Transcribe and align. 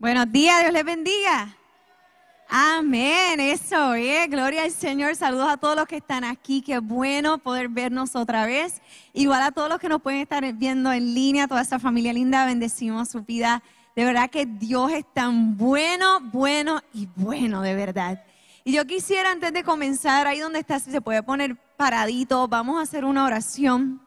Buenos 0.00 0.30
días, 0.30 0.60
Dios 0.60 0.72
les 0.72 0.84
bendiga. 0.84 1.56
Amén, 2.48 3.40
eso 3.40 3.94
es, 3.94 4.30
gloria 4.30 4.62
al 4.62 4.70
Señor. 4.70 5.16
Saludos 5.16 5.48
a 5.50 5.56
todos 5.56 5.74
los 5.74 5.88
que 5.88 5.96
están 5.96 6.22
aquí, 6.22 6.62
qué 6.62 6.78
bueno 6.78 7.38
poder 7.38 7.68
vernos 7.68 8.14
otra 8.14 8.46
vez. 8.46 8.80
Igual 9.12 9.42
a 9.42 9.50
todos 9.50 9.68
los 9.68 9.80
que 9.80 9.88
nos 9.88 10.00
pueden 10.00 10.20
estar 10.20 10.52
viendo 10.52 10.92
en 10.92 11.14
línea, 11.14 11.48
toda 11.48 11.62
esta 11.62 11.80
familia 11.80 12.12
linda, 12.12 12.46
bendecimos 12.46 13.08
su 13.08 13.22
vida. 13.22 13.60
De 13.96 14.04
verdad 14.04 14.30
que 14.30 14.46
Dios 14.46 14.92
es 14.92 15.04
tan 15.12 15.56
bueno, 15.56 16.20
bueno 16.20 16.80
y 16.94 17.08
bueno, 17.16 17.60
de 17.62 17.74
verdad. 17.74 18.22
Y 18.62 18.74
yo 18.74 18.86
quisiera, 18.86 19.32
antes 19.32 19.52
de 19.52 19.64
comenzar, 19.64 20.28
ahí 20.28 20.38
donde 20.38 20.60
está, 20.60 20.78
si 20.78 20.92
se 20.92 21.00
puede 21.00 21.24
poner 21.24 21.56
paradito, 21.76 22.46
vamos 22.46 22.78
a 22.78 22.82
hacer 22.82 23.04
una 23.04 23.24
oración. 23.24 24.00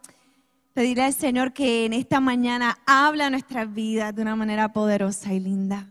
Pedirle 0.73 1.04
al 1.04 1.13
Señor 1.13 1.51
que 1.51 1.84
en 1.85 1.91
esta 1.91 2.21
mañana 2.21 2.77
habla 2.85 3.29
nuestras 3.29 3.73
vidas 3.73 4.15
de 4.15 4.21
una 4.21 4.37
manera 4.37 4.71
poderosa 4.71 5.34
y 5.34 5.41
linda. 5.41 5.90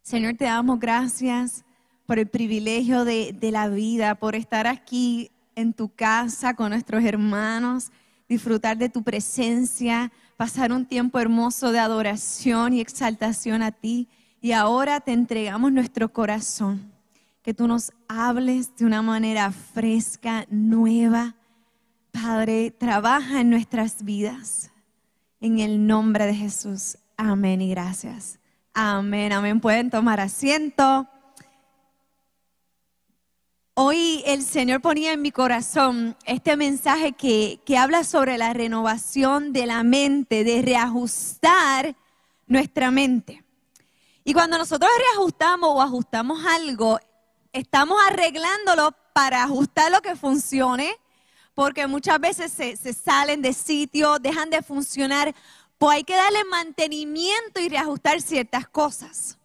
Señor, 0.00 0.36
te 0.36 0.46
damos 0.46 0.80
gracias 0.80 1.66
por 2.06 2.18
el 2.18 2.26
privilegio 2.26 3.04
de, 3.04 3.36
de, 3.38 3.50
la 3.50 3.68
vida, 3.68 4.14
por 4.14 4.36
estar 4.36 4.66
aquí 4.66 5.30
en 5.54 5.74
tu 5.74 5.90
casa 5.90 6.54
con 6.54 6.70
nuestros 6.70 7.04
hermanos, 7.04 7.92
disfrutar 8.26 8.78
de 8.78 8.88
tu 8.88 9.02
presencia, 9.02 10.10
pasar 10.38 10.72
un 10.72 10.86
tiempo 10.86 11.18
hermoso 11.18 11.70
de 11.70 11.78
adoración 11.78 12.72
y 12.72 12.80
exaltación 12.80 13.62
a 13.62 13.70
ti. 13.70 14.08
Y 14.40 14.52
ahora 14.52 15.00
te 15.00 15.12
entregamos 15.12 15.72
nuestro 15.72 16.10
corazón, 16.10 16.90
que 17.42 17.52
tú 17.52 17.68
nos 17.68 17.92
hables 18.08 18.74
de 18.76 18.86
una 18.86 19.02
manera 19.02 19.52
fresca, 19.52 20.46
nueva 20.48 21.34
Padre, 22.14 22.70
trabaja 22.70 23.40
en 23.40 23.50
nuestras 23.50 24.04
vidas. 24.04 24.70
En 25.40 25.58
el 25.58 25.84
nombre 25.84 26.26
de 26.26 26.34
Jesús. 26.34 26.96
Amén 27.16 27.60
y 27.60 27.68
gracias. 27.68 28.38
Amén, 28.72 29.32
amén. 29.32 29.60
Pueden 29.60 29.90
tomar 29.90 30.20
asiento. 30.20 31.08
Hoy 33.74 34.22
el 34.26 34.42
Señor 34.42 34.80
ponía 34.80 35.12
en 35.12 35.22
mi 35.22 35.32
corazón 35.32 36.16
este 36.24 36.56
mensaje 36.56 37.12
que, 37.12 37.60
que, 37.66 37.76
habla 37.76 38.04
sobre 38.04 38.38
la 38.38 38.52
renovación 38.52 39.52
de 39.52 39.66
la 39.66 39.82
mente, 39.82 40.44
de 40.44 40.62
reajustar 40.62 41.96
nuestra 42.46 42.92
mente. 42.92 43.42
Y 44.22 44.32
cuando 44.32 44.56
nosotros 44.56 44.88
reajustamos 45.10 45.68
o 45.68 45.82
ajustamos 45.82 46.46
algo, 46.46 47.00
estamos 47.52 47.98
arreglándolo 48.08 48.94
para 49.12 49.42
ajustar 49.42 49.90
lo 49.90 50.00
que 50.00 50.14
funcione 50.14 50.96
porque 51.54 51.86
muchas 51.86 52.20
veces 52.20 52.52
se, 52.52 52.92
salen 52.92 53.42
de 53.42 53.52
sitio, 53.52 54.18
dejan 54.18 54.50
de 54.50 54.62
funcionar, 54.62 55.34
pues 55.78 55.96
hay 55.96 56.04
que 56.04 56.16
darle 56.16 56.44
mantenimiento 56.44 57.60
y 57.60 57.68
reajustar 57.68 58.20
ciertas 58.20 58.68
cosas. 58.68 59.38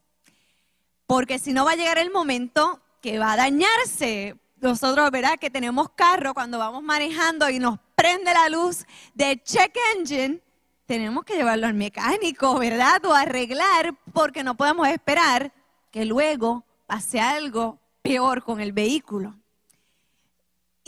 Porque 1.06 1.40
si 1.40 1.54
no 1.54 1.66
va 1.66 1.72
a 1.72 1.76
llegar 1.76 1.98
el 1.98 2.12
momento 2.12 2.82
que 3.02 3.20
va 3.20 3.34
a 3.34 3.38
dañarse. 3.38 4.36
Nosotros, 4.62 5.10
¿verdad? 5.10 5.40
Que 5.40 5.50
tenemos 5.50 5.90
carro 5.92 6.34
cuando 6.34 6.60
vamos 6.60 6.84
manejando 6.84 7.50
y 7.50 7.60
nos 7.60 7.80
prende 7.96 8.34
la 8.34 8.50
luz 8.50 8.86
de 9.14 9.42
check 9.42 9.74
engine, 9.96 10.42
tenemos 10.86 11.24
que 11.24 11.36
llevarlo 11.36 11.68
al 11.68 11.76
mecánico, 11.76 12.60
¿verdad? 12.60 13.04
O 13.06 13.14
arreglar 13.14 13.96
porque 14.12 14.44
no 14.44 14.56
podemos 14.56 14.88
esperar 14.90 15.54
que 15.92 16.04
luego 16.04 16.66
pase 16.88 17.22
algo 17.22 17.80
peor 18.02 18.44
con 18.44 18.60
el 18.60 18.74
vehículo. 18.74 19.36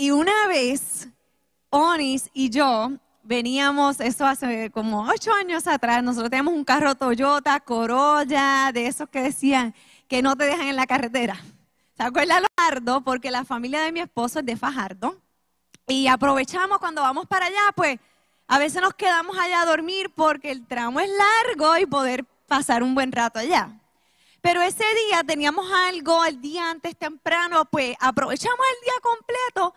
Y 0.01 0.09
una 0.09 0.47
vez, 0.47 1.09
Onis 1.69 2.31
y 2.34 2.50
yo 2.50 2.89
veníamos, 3.22 4.00
eso 4.00 4.25
hace 4.25 4.72
como 4.72 5.07
ocho 5.07 5.31
años 5.31 5.67
atrás, 5.67 6.01
nosotros 6.01 6.31
teníamos 6.31 6.56
un 6.56 6.63
carro 6.63 6.95
Toyota, 6.95 7.59
Corolla, 7.59 8.72
de 8.73 8.88
esos 8.88 9.07
que 9.09 9.22
decían 9.22 9.75
que 10.07 10.23
no 10.23 10.35
te 10.35 10.45
dejan 10.45 10.66
en 10.66 10.75
la 10.75 10.88
carretera. 10.88 11.40
¿Se 11.95 12.01
acuerdan 12.01 12.44
Fajardo? 12.57 13.01
Porque 13.01 13.29
la 13.29 13.45
familia 13.45 13.81
de 13.81 13.91
mi 13.91 14.00
esposo 14.00 14.40
es 14.40 14.45
de 14.47 14.57
Fajardo. 14.57 15.22
Y 15.85 16.07
aprovechamos 16.07 16.79
cuando 16.79 17.03
vamos 17.03 17.28
para 17.28 17.45
allá, 17.45 17.72
pues 17.75 18.00
a 18.47 18.57
veces 18.57 18.81
nos 18.81 18.95
quedamos 18.95 19.38
allá 19.38 19.61
a 19.61 19.66
dormir 19.67 20.11
porque 20.16 20.50
el 20.50 20.66
tramo 20.66 21.00
es 21.00 21.11
largo 21.11 21.78
y 21.78 21.85
poder 21.85 22.25
pasar 22.47 22.81
un 22.81 22.95
buen 22.95 23.11
rato 23.11 23.38
allá. 23.38 23.69
Pero 24.41 24.63
ese 24.63 24.84
día 25.07 25.22
teníamos 25.23 25.72
algo 25.72 26.25
el 26.25 26.41
día 26.41 26.72
antes 26.72 26.97
temprano, 26.97 27.66
pues 27.66 27.95
aprovechamos 28.00 28.66
el 28.79 28.84
día 28.84 28.94
completo 29.03 29.75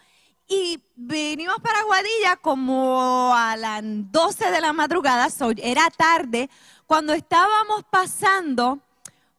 y 0.49 0.83
venimos 0.95 1.57
para 1.61 1.83
Guadilla 1.83 2.37
como 2.37 3.33
a 3.35 3.57
las 3.57 3.83
12 3.83 4.51
de 4.51 4.61
la 4.61 4.73
madrugada, 4.73 5.29
era 5.59 5.89
tarde, 5.91 6.51
cuando 6.87 7.13
estábamos 7.13 7.85
pasando 7.91 8.81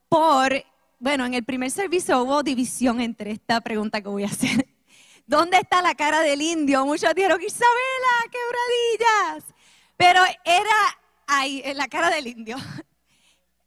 por, 0.09 0.63
bueno, 0.99 1.25
en 1.25 1.33
el 1.33 1.43
primer 1.43 1.71
servicio 1.71 2.21
hubo 2.21 2.43
división 2.43 3.01
entre 3.01 3.31
esta 3.31 3.61
pregunta 3.61 4.01
que 4.01 4.09
voy 4.09 4.23
a 4.23 4.27
hacer. 4.27 4.67
¿Dónde 5.27 5.57
está 5.57 5.81
la 5.81 5.95
cara 5.95 6.21
del 6.21 6.41
indio? 6.41 6.85
Muchos 6.85 7.13
dijeron, 7.15 7.41
Isabela, 7.41 8.31
quebradillas. 8.31 9.53
Pero 9.97 10.21
era 10.43 10.99
ahí, 11.27 11.61
en 11.65 11.77
la 11.77 11.87
cara 11.87 12.09
del 12.09 12.27
indio. 12.27 12.57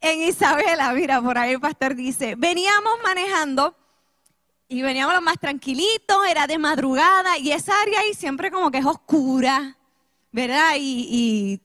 En 0.01 0.23
Isabela, 0.23 0.93
mira, 0.93 1.21
por 1.21 1.37
ahí 1.37 1.55
el 1.55 1.61
pastor 1.61 1.97
dice, 1.97 2.37
veníamos 2.37 2.93
manejando 3.03 3.77
y 4.69 4.83
veníamos 4.83 5.15
los 5.15 5.23
más 5.23 5.39
tranquilitos, 5.39 6.19
era 6.29 6.47
de 6.47 6.59
madrugada 6.59 7.39
y 7.39 7.53
esa 7.53 7.73
área 7.81 8.01
ahí 8.01 8.13
siempre 8.13 8.51
como 8.51 8.71
que 8.71 8.79
es 8.79 8.85
oscura, 8.85 9.77
¿verdad? 10.31 10.75
Y, 10.79 11.61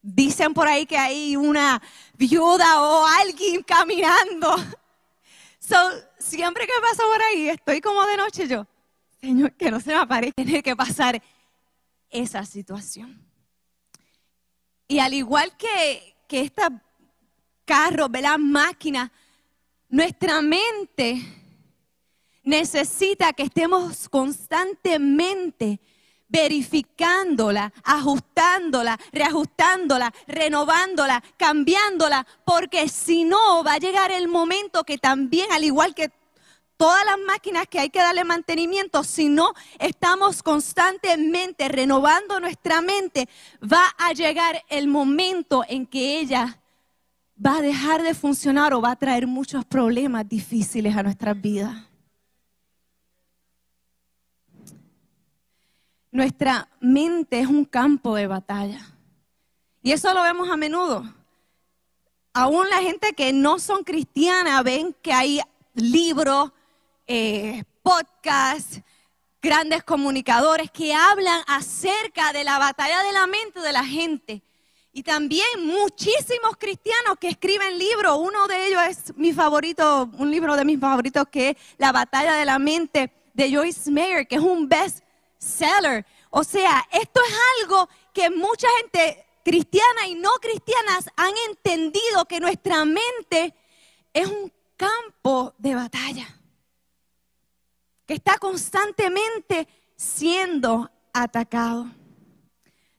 dicen 0.00 0.54
por 0.54 0.68
ahí 0.68 0.86
que 0.86 0.96
hay 0.96 1.34
una 1.34 1.82
viuda 2.14 2.82
o 2.82 3.06
alguien 3.06 3.62
caminando. 3.62 4.54
So, 5.58 5.76
siempre 6.16 6.64
que 6.64 6.72
paso 6.80 7.02
por 7.12 7.20
ahí, 7.20 7.48
estoy 7.48 7.80
como 7.80 8.06
de 8.06 8.16
noche 8.16 8.46
yo, 8.46 8.68
Señor, 9.20 9.50
que 9.54 9.68
no 9.68 9.80
se 9.80 9.90
me 9.90 9.96
aparezca 9.96 10.36
tener 10.36 10.62
que 10.62 10.76
pasar 10.76 11.20
esa 12.08 12.44
situación. 12.44 13.20
Y 14.86 15.00
al 15.00 15.12
igual 15.12 15.56
que, 15.56 16.14
que 16.28 16.42
esta 16.42 16.70
carro, 17.64 18.08
¿verdad? 18.08 18.38
Máquina, 18.38 19.10
nuestra 19.88 20.40
mente 20.40 21.20
necesita 22.46 23.32
que 23.34 23.42
estemos 23.42 24.08
constantemente 24.08 25.80
verificándola, 26.28 27.72
ajustándola, 27.84 28.98
reajustándola, 29.12 30.12
renovándola, 30.26 31.22
cambiándola, 31.36 32.26
porque 32.44 32.88
si 32.88 33.24
no 33.24 33.62
va 33.62 33.74
a 33.74 33.78
llegar 33.78 34.10
el 34.10 34.28
momento 34.28 34.84
que 34.84 34.96
también, 34.96 35.50
al 35.52 35.64
igual 35.64 35.94
que 35.94 36.10
todas 36.76 37.04
las 37.04 37.18
máquinas 37.26 37.66
que 37.68 37.80
hay 37.80 37.90
que 37.90 37.98
darle 37.98 38.24
mantenimiento, 38.24 39.02
si 39.02 39.28
no 39.28 39.52
estamos 39.78 40.42
constantemente 40.42 41.68
renovando 41.68 42.38
nuestra 42.38 42.80
mente, 42.80 43.28
va 43.62 43.94
a 43.98 44.12
llegar 44.12 44.62
el 44.68 44.86
momento 44.86 45.64
en 45.68 45.86
que 45.86 46.20
ella 46.20 46.60
va 47.44 47.58
a 47.58 47.62
dejar 47.62 48.02
de 48.02 48.14
funcionar 48.14 48.72
o 48.72 48.80
va 48.80 48.92
a 48.92 48.96
traer 48.96 49.26
muchos 49.26 49.64
problemas 49.64 50.28
difíciles 50.28 50.96
a 50.96 51.02
nuestras 51.02 51.40
vidas. 51.40 51.95
Nuestra 56.16 56.66
mente 56.80 57.40
es 57.40 57.46
un 57.46 57.66
campo 57.66 58.14
de 58.14 58.26
batalla. 58.26 58.80
Y 59.82 59.92
eso 59.92 60.14
lo 60.14 60.22
vemos 60.22 60.48
a 60.48 60.56
menudo. 60.56 61.04
Aún 62.32 62.70
la 62.70 62.78
gente 62.78 63.12
que 63.12 63.34
no 63.34 63.58
son 63.58 63.84
cristianas 63.84 64.64
ven 64.64 64.96
que 65.02 65.12
hay 65.12 65.42
libros, 65.74 66.52
eh, 67.06 67.64
podcasts, 67.82 68.80
grandes 69.42 69.84
comunicadores 69.84 70.70
que 70.70 70.94
hablan 70.94 71.42
acerca 71.48 72.32
de 72.32 72.44
la 72.44 72.58
batalla 72.58 73.02
de 73.02 73.12
la 73.12 73.26
mente 73.26 73.60
de 73.60 73.72
la 73.74 73.84
gente. 73.84 74.42
Y 74.94 75.02
también 75.02 75.66
muchísimos 75.66 76.56
cristianos 76.58 77.18
que 77.20 77.28
escriben 77.28 77.78
libros. 77.78 78.16
Uno 78.18 78.46
de 78.46 78.68
ellos 78.68 78.82
es 78.88 79.16
mi 79.18 79.34
favorito, 79.34 80.08
un 80.16 80.30
libro 80.30 80.56
de 80.56 80.64
mis 80.64 80.80
favoritos 80.80 81.26
que 81.30 81.50
es 81.50 81.56
La 81.76 81.92
batalla 81.92 82.36
de 82.36 82.46
la 82.46 82.58
mente 82.58 83.12
de 83.34 83.54
Joyce 83.54 83.90
Meyer, 83.90 84.26
que 84.26 84.36
es 84.36 84.40
un 84.40 84.66
best 84.66 85.05
seller. 85.38 86.04
O 86.30 86.44
sea, 86.44 86.86
esto 86.92 87.20
es 87.26 87.34
algo 87.60 87.88
que 88.12 88.30
mucha 88.30 88.68
gente 88.80 89.26
cristiana 89.44 90.06
y 90.08 90.14
no 90.14 90.30
cristianas 90.40 91.08
han 91.16 91.32
entendido 91.48 92.24
que 92.28 92.40
nuestra 92.40 92.84
mente 92.84 93.54
es 94.12 94.26
un 94.26 94.52
campo 94.76 95.54
de 95.58 95.74
batalla, 95.74 96.26
que 98.06 98.14
está 98.14 98.38
constantemente 98.38 99.68
siendo 99.94 100.90
atacado. 101.12 101.86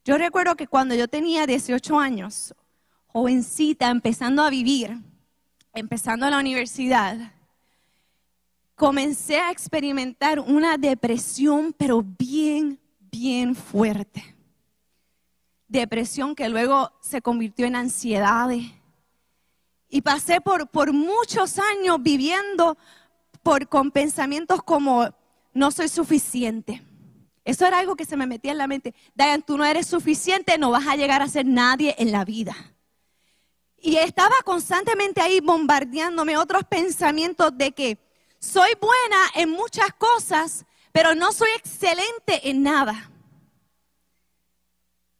Yo 0.04 0.16
recuerdo 0.16 0.56
que 0.56 0.66
cuando 0.66 0.94
yo 0.94 1.06
tenía 1.06 1.46
18 1.46 1.98
años, 1.98 2.54
jovencita, 3.08 3.90
empezando 3.90 4.42
a 4.42 4.50
vivir, 4.50 4.96
empezando 5.74 6.26
a 6.26 6.30
la 6.30 6.38
universidad, 6.38 7.32
comencé 8.78 9.38
a 9.38 9.50
experimentar 9.50 10.38
una 10.38 10.78
depresión, 10.78 11.74
pero 11.76 12.02
bien, 12.02 12.80
bien 13.10 13.56
fuerte. 13.56 14.36
Depresión 15.66 16.36
que 16.36 16.48
luego 16.48 16.92
se 17.02 17.20
convirtió 17.20 17.66
en 17.66 17.74
ansiedad. 17.74 18.48
Y 19.88 20.00
pasé 20.00 20.40
por, 20.40 20.68
por 20.68 20.92
muchos 20.92 21.58
años 21.58 22.00
viviendo 22.00 22.78
por, 23.42 23.68
con 23.68 23.90
pensamientos 23.90 24.62
como 24.62 25.08
no 25.52 25.70
soy 25.72 25.88
suficiente. 25.88 26.80
Eso 27.44 27.66
era 27.66 27.80
algo 27.80 27.96
que 27.96 28.04
se 28.04 28.16
me 28.16 28.28
metía 28.28 28.52
en 28.52 28.58
la 28.58 28.68
mente. 28.68 28.94
Diane, 29.12 29.42
tú 29.44 29.58
no 29.58 29.64
eres 29.64 29.88
suficiente, 29.88 30.56
no 30.56 30.70
vas 30.70 30.86
a 30.86 30.94
llegar 30.94 31.20
a 31.20 31.28
ser 31.28 31.46
nadie 31.46 31.96
en 31.98 32.12
la 32.12 32.24
vida. 32.24 32.54
Y 33.76 33.96
estaba 33.96 34.36
constantemente 34.44 35.20
ahí 35.20 35.40
bombardeándome 35.40 36.36
otros 36.36 36.62
pensamientos 36.64 37.56
de 37.58 37.72
que 37.72 38.07
soy 38.38 38.70
buena 38.80 39.16
en 39.34 39.50
muchas 39.50 39.92
cosas, 39.94 40.64
pero 40.92 41.14
no 41.14 41.32
soy 41.32 41.48
excelente 41.56 42.48
en 42.48 42.62
nada. 42.62 43.10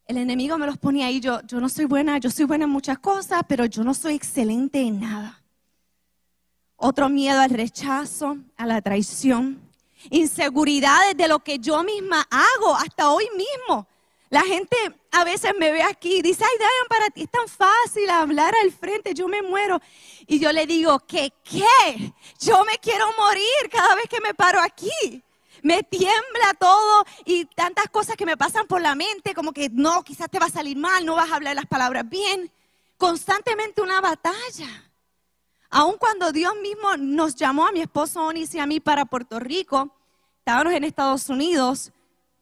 El 0.07 0.17
enemigo 0.17 0.57
me 0.57 0.67
los 0.67 0.79
ponía 0.79 1.07
ahí, 1.07 1.21
yo, 1.21 1.43
yo 1.43 1.61
no 1.61 1.69
soy 1.69 1.85
buena, 1.85 2.19
yo 2.19 2.31
soy 2.31 2.47
buena 2.47 2.65
en 2.65 2.71
muchas 2.71 2.99
cosas, 2.99 3.43
pero 3.47 3.67
yo 3.67 3.85
no 3.85 3.93
soy 3.93 4.15
excelente 4.15 4.81
en 4.81 5.01
nada. 5.01 5.43
Otro 6.77 7.09
miedo 7.09 7.41
al 7.41 7.51
rechazo, 7.51 8.39
a 8.57 8.65
la 8.65 8.81
traición, 8.81 9.61
inseguridades 10.11 11.17
de 11.17 11.29
lo 11.29 11.41
que 11.41 11.59
yo 11.59 11.83
misma 11.83 12.27
hago 12.31 12.75
hasta 12.77 13.11
hoy 13.11 13.27
mismo. 13.37 13.87
La 14.31 14.43
gente 14.43 14.77
a 15.19 15.25
veces 15.25 15.53
me 15.59 15.73
ve 15.73 15.83
aquí 15.83 16.19
y 16.19 16.23
dice, 16.23 16.45
ay, 16.45 16.59
Diane, 16.59 16.89
para 16.89 17.11
ti 17.11 17.23
es 17.23 17.31
tan 17.31 17.49
fácil 17.49 18.09
hablar 18.11 18.55
al 18.63 18.73
frente, 18.73 19.15
yo 19.15 19.29
me 19.29 19.43
muero. 19.43 19.81
Y 20.27 20.39
yo 20.39 20.53
le 20.53 20.67
digo, 20.67 20.99
¿qué 21.01 21.33
qué? 21.43 22.13
Yo 22.41 22.65
me 22.65 22.79
quiero 22.79 23.07
morir 23.19 23.71
cada 23.71 23.95
vez 23.97 24.05
que 24.09 24.21
me 24.21 24.35
paro 24.35 24.61
aquí. 24.61 25.23
Me 25.63 25.83
tiembla 25.83 26.55
todo 26.59 27.05
y 27.25 27.45
tantas 27.47 27.89
cosas 27.91 28.17
que 28.17 28.27
me 28.27 28.37
pasan 28.37 28.67
por 28.67 28.81
la 28.81 28.95
mente, 28.95 29.35
como 29.35 29.53
que 29.53 29.69
no, 29.73 30.05
quizás 30.05 30.31
te 30.31 30.39
va 30.39 30.47
a 30.47 30.51
salir 30.51 30.77
mal, 30.77 31.05
no 31.05 31.17
vas 31.17 31.31
a 31.31 31.37
hablar 31.37 31.57
las 31.57 31.67
palabras 31.67 32.09
bien. 32.09 32.51
Constantemente 32.97 33.83
una 33.83 34.01
batalla. 34.01 34.91
Aun 35.71 35.99
cuando 35.99 36.33
Dios 36.33 36.55
mismo 36.63 36.97
nos 36.97 37.35
llamó 37.35 37.67
a 37.67 37.73
mi 37.73 37.81
esposo 37.81 38.23
Onis 38.23 38.55
y 38.55 38.59
a 38.59 38.67
mí 38.67 38.81
para 38.81 39.05
Puerto 39.05 39.39
Rico, 39.39 39.95
estábamos 40.39 40.73
en 40.73 40.85
Estados 40.85 41.29
Unidos, 41.29 41.93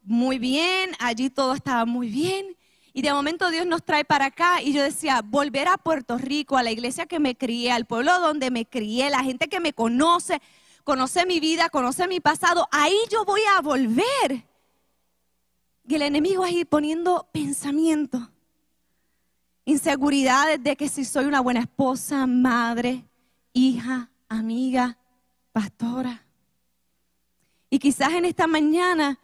muy 0.03 0.39
bien, 0.39 0.93
allí 1.01 1.31
todo 1.31 1.55
estaba 1.55 1.85
muy 1.85 2.09
bien. 2.09 2.56
Y 2.97 3.03
de 3.03 3.13
momento 3.13 3.51
Dios 3.51 3.67
nos 3.67 3.85
trae 3.85 4.07
para 4.07 4.25
acá 4.25 4.63
y 4.63 4.73
yo 4.73 4.83
decía, 4.83 5.21
volver 5.23 5.69
a 5.69 5.77
Puerto 5.77 6.17
Rico, 6.17 6.57
a 6.57 6.63
la 6.63 6.71
iglesia 6.71 7.05
que 7.05 7.21
me 7.21 7.37
crié, 7.37 7.71
al 7.71 7.85
pueblo 7.85 8.19
donde 8.21 8.51
me 8.51 8.65
crié, 8.65 9.11
la 9.11 9.23
gente 9.23 9.49
que 9.49 9.61
me 9.61 9.75
conoce, 9.75 10.41
conoce 10.83 11.27
mi 11.27 11.39
vida, 11.39 11.69
conoce 11.69 12.09
mi 12.09 12.21
pasado, 12.21 12.67
ahí 12.73 12.97
yo 13.11 13.27
voy 13.27 13.43
a 13.55 13.61
volver. 13.61 14.47
Y 15.87 15.95
el 15.95 16.01
enemigo 16.01 16.43
ahí 16.43 16.65
poniendo 16.65 17.29
pensamiento, 17.33 18.31
inseguridades 19.67 20.63
de 20.65 20.75
que 20.75 20.89
si 20.89 21.05
soy 21.05 21.27
una 21.27 21.41
buena 21.41 21.61
esposa, 21.61 22.27
madre, 22.27 23.05
hija, 23.53 24.09
amiga, 24.27 24.97
pastora. 25.53 26.25
Y 27.69 27.79
quizás 27.79 28.15
en 28.15 28.25
esta 28.25 28.47
mañana 28.47 29.19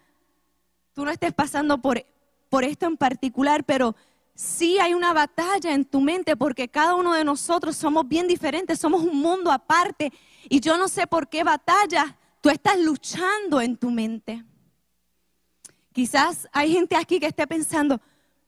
tú 0.92 1.06
no 1.06 1.10
estés 1.10 1.32
pasando 1.32 1.80
por, 1.80 2.04
por 2.52 2.64
esto 2.64 2.84
en 2.84 2.98
particular, 2.98 3.64
pero 3.64 3.96
sí 4.34 4.78
hay 4.78 4.92
una 4.92 5.14
batalla 5.14 5.72
en 5.72 5.86
tu 5.86 6.02
mente 6.02 6.36
porque 6.36 6.68
cada 6.68 6.94
uno 6.94 7.14
de 7.14 7.24
nosotros 7.24 7.74
somos 7.74 8.06
bien 8.06 8.28
diferentes, 8.28 8.78
somos 8.78 9.00
un 9.00 9.16
mundo 9.22 9.50
aparte 9.50 10.12
y 10.50 10.60
yo 10.60 10.76
no 10.76 10.86
sé 10.86 11.06
por 11.06 11.30
qué 11.30 11.44
batalla 11.44 12.14
tú 12.42 12.50
estás 12.50 12.78
luchando 12.78 13.58
en 13.62 13.78
tu 13.78 13.90
mente. 13.90 14.44
Quizás 15.94 16.46
hay 16.52 16.74
gente 16.74 16.94
aquí 16.94 17.18
que 17.18 17.28
esté 17.28 17.46
pensando, 17.46 17.98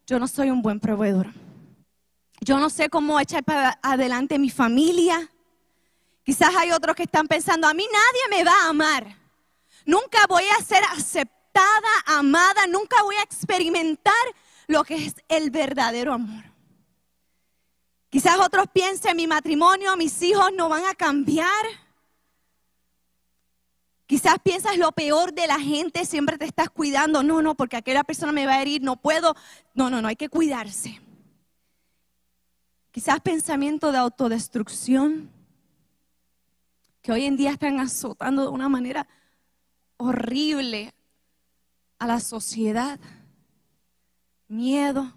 yo 0.07 0.19
no 0.19 0.29
soy 0.29 0.51
un 0.51 0.61
buen 0.61 0.81
proveedor. 0.81 1.29
Yo 2.43 2.59
no 2.59 2.69
sé 2.69 2.91
cómo 2.91 3.19
echar 3.19 3.43
para 3.43 3.79
adelante 3.83 4.39
mi 4.39 4.51
familia. 4.51 5.31
Quizás 6.25 6.55
hay 6.59 6.73
otros 6.73 6.95
que 6.95 7.05
están 7.05 7.27
pensando, 7.27 7.67
a 7.67 7.73
mí 7.73 7.87
nadie 7.91 8.37
me 8.37 8.45
va 8.45 8.53
a 8.65 8.69
amar. 8.69 9.17
Nunca 9.87 10.19
voy 10.29 10.45
a 10.59 10.63
ser 10.63 10.83
aceptado 10.95 11.34
amada, 12.07 12.67
nunca 12.67 13.03
voy 13.03 13.17
a 13.17 13.23
experimentar 13.23 14.15
lo 14.67 14.85
que 14.85 14.97
es 14.97 15.15
el 15.29 15.51
verdadero 15.51 16.13
amor. 16.13 16.45
Quizás 18.11 18.39
otros 18.39 18.67
piensen, 18.73 19.17
mi 19.17 19.27
matrimonio, 19.27 19.97
mis 19.97 20.23
hijos 20.23 20.51
no 20.55 20.69
van 20.69 20.85
a 20.85 20.95
cambiar. 20.95 21.49
Quizás 24.07 24.37
piensas 24.43 24.77
lo 24.79 24.93
peor 24.93 25.33
de 25.33 25.47
la 25.47 25.59
gente, 25.59 26.05
siempre 26.05 26.39
te 26.39 26.45
estás 26.45 26.71
cuidando. 26.71 27.23
No, 27.23 27.43
no, 27.43 27.57
porque 27.57 27.77
aquella 27.77 28.05
persona 28.05 28.31
me 28.31 28.47
va 28.47 28.55
a 28.55 28.63
herir, 28.63 28.83
no 28.83 28.97
puedo. 28.97 29.35
No, 29.75 29.91
no, 29.91 30.01
no, 30.01 30.09
hay 30.09 30.17
que 30.17 30.29
cuidarse. 30.29 31.01
Quizás 32.93 33.19
pensamiento 33.21 33.91
de 33.91 33.99
autodestrucción, 33.99 35.29
que 37.03 37.11
hoy 37.11 37.25
en 37.25 37.37
día 37.37 37.51
están 37.51 37.81
azotando 37.81 38.43
de 38.43 38.49
una 38.49 38.69
manera 38.69 39.09
horrible 39.97 40.94
a 41.99 42.07
la 42.07 42.21
sociedad. 42.21 42.99
Miedo. 44.49 45.13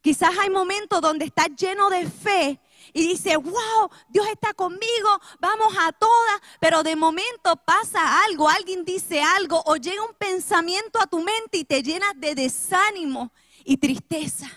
Quizás 0.00 0.30
hay 0.38 0.50
momentos 0.50 1.00
donde 1.00 1.24
estás 1.24 1.48
lleno 1.56 1.90
de 1.90 2.08
fe 2.08 2.60
y 2.92 3.08
dice, 3.08 3.36
wow, 3.36 3.90
Dios 4.08 4.26
está 4.28 4.54
conmigo, 4.54 5.08
vamos 5.40 5.74
a 5.80 5.90
todas, 5.92 6.40
pero 6.60 6.82
de 6.82 6.94
momento 6.94 7.56
pasa 7.64 8.22
algo, 8.24 8.48
alguien 8.48 8.84
dice 8.84 9.20
algo 9.20 9.60
o 9.66 9.76
llega 9.76 10.04
un 10.04 10.14
pensamiento 10.14 11.00
a 11.00 11.06
tu 11.06 11.18
mente 11.18 11.58
y 11.58 11.64
te 11.64 11.82
llenas 11.82 12.12
de 12.16 12.34
desánimo 12.34 13.32
y 13.64 13.76
tristeza. 13.76 14.48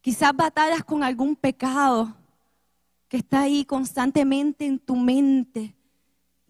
Quizás 0.00 0.34
batallas 0.34 0.82
con 0.84 1.04
algún 1.04 1.36
pecado 1.36 2.16
que 3.08 3.18
está 3.18 3.42
ahí 3.42 3.64
constantemente 3.64 4.64
en 4.64 4.78
tu 4.78 4.96
mente 4.96 5.76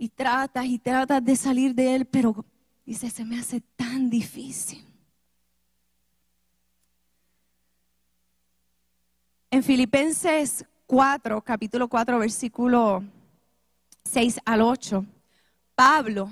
y 0.02 0.08
tratas 0.08 0.66
y 0.66 0.80
tratas 0.80 1.24
de 1.24 1.36
salir 1.36 1.76
de 1.76 1.94
él, 1.94 2.06
pero 2.06 2.44
dice, 2.84 3.08
se 3.08 3.24
me 3.24 3.38
hace 3.38 3.60
tan 3.76 4.10
difícil. 4.10 4.84
En 9.48 9.62
Filipenses 9.62 10.64
4, 10.86 11.40
capítulo 11.42 11.86
4, 11.86 12.18
versículo 12.18 13.04
6 14.02 14.40
al 14.44 14.62
8, 14.62 15.06
Pablo, 15.76 16.30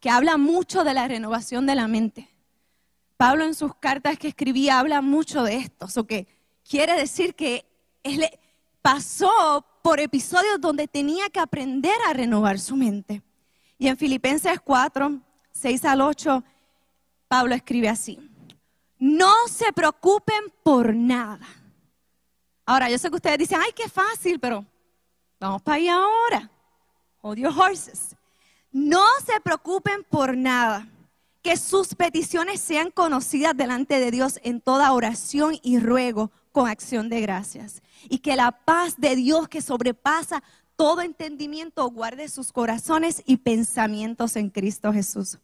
que 0.00 0.10
habla 0.10 0.36
mucho 0.36 0.82
de 0.82 0.94
la 0.94 1.06
renovación 1.06 1.66
de 1.66 1.76
la 1.76 1.86
mente. 1.86 2.28
Pablo 3.16 3.44
en 3.44 3.54
sus 3.54 3.76
cartas 3.76 4.18
que 4.18 4.26
escribía 4.26 4.80
habla 4.80 5.02
mucho 5.02 5.44
de 5.44 5.54
esto, 5.58 5.86
o 6.00 6.04
que 6.04 6.26
quiere 6.68 6.96
decir 6.96 7.36
que 7.36 7.64
él 8.02 8.28
pasó 8.84 9.64
por 9.80 9.98
episodios 9.98 10.60
donde 10.60 10.86
tenía 10.86 11.30
que 11.30 11.40
aprender 11.40 11.96
a 12.06 12.12
renovar 12.12 12.58
su 12.58 12.76
mente. 12.76 13.22
Y 13.78 13.88
en 13.88 13.96
Filipenses 13.96 14.60
4, 14.62 15.20
6 15.52 15.84
al 15.86 16.02
8, 16.02 16.44
Pablo 17.26 17.54
escribe 17.54 17.88
así, 17.88 18.18
no 18.98 19.32
se 19.48 19.72
preocupen 19.72 20.52
por 20.62 20.94
nada. 20.94 21.46
Ahora, 22.66 22.90
yo 22.90 22.98
sé 22.98 23.08
que 23.08 23.16
ustedes 23.16 23.38
dicen, 23.38 23.58
ay, 23.58 23.72
qué 23.74 23.88
fácil, 23.88 24.38
pero 24.38 24.66
vamos 25.40 25.62
para 25.62 25.76
allá 25.76 25.96
ahora. 25.96 26.50
Your 27.38 27.58
horses. 27.58 28.14
No 28.70 29.02
se 29.24 29.40
preocupen 29.40 30.04
por 30.04 30.36
nada. 30.36 30.86
Que 31.40 31.56
sus 31.56 31.94
peticiones 31.94 32.60
sean 32.60 32.90
conocidas 32.90 33.56
delante 33.56 33.98
de 33.98 34.10
Dios 34.10 34.40
en 34.42 34.60
toda 34.60 34.92
oración 34.92 35.58
y 35.62 35.78
ruego 35.78 36.30
con 36.54 36.68
acción 36.68 37.08
de 37.08 37.20
gracias 37.20 37.82
y 38.08 38.18
que 38.18 38.36
la 38.36 38.52
paz 38.52 38.94
de 38.96 39.16
Dios 39.16 39.48
que 39.48 39.60
sobrepasa 39.60 40.40
todo 40.76 41.00
entendimiento 41.00 41.90
guarde 41.90 42.28
sus 42.28 42.52
corazones 42.52 43.24
y 43.26 43.38
pensamientos 43.38 44.36
en 44.36 44.50
Cristo 44.50 44.92
Jesús. 44.92 45.40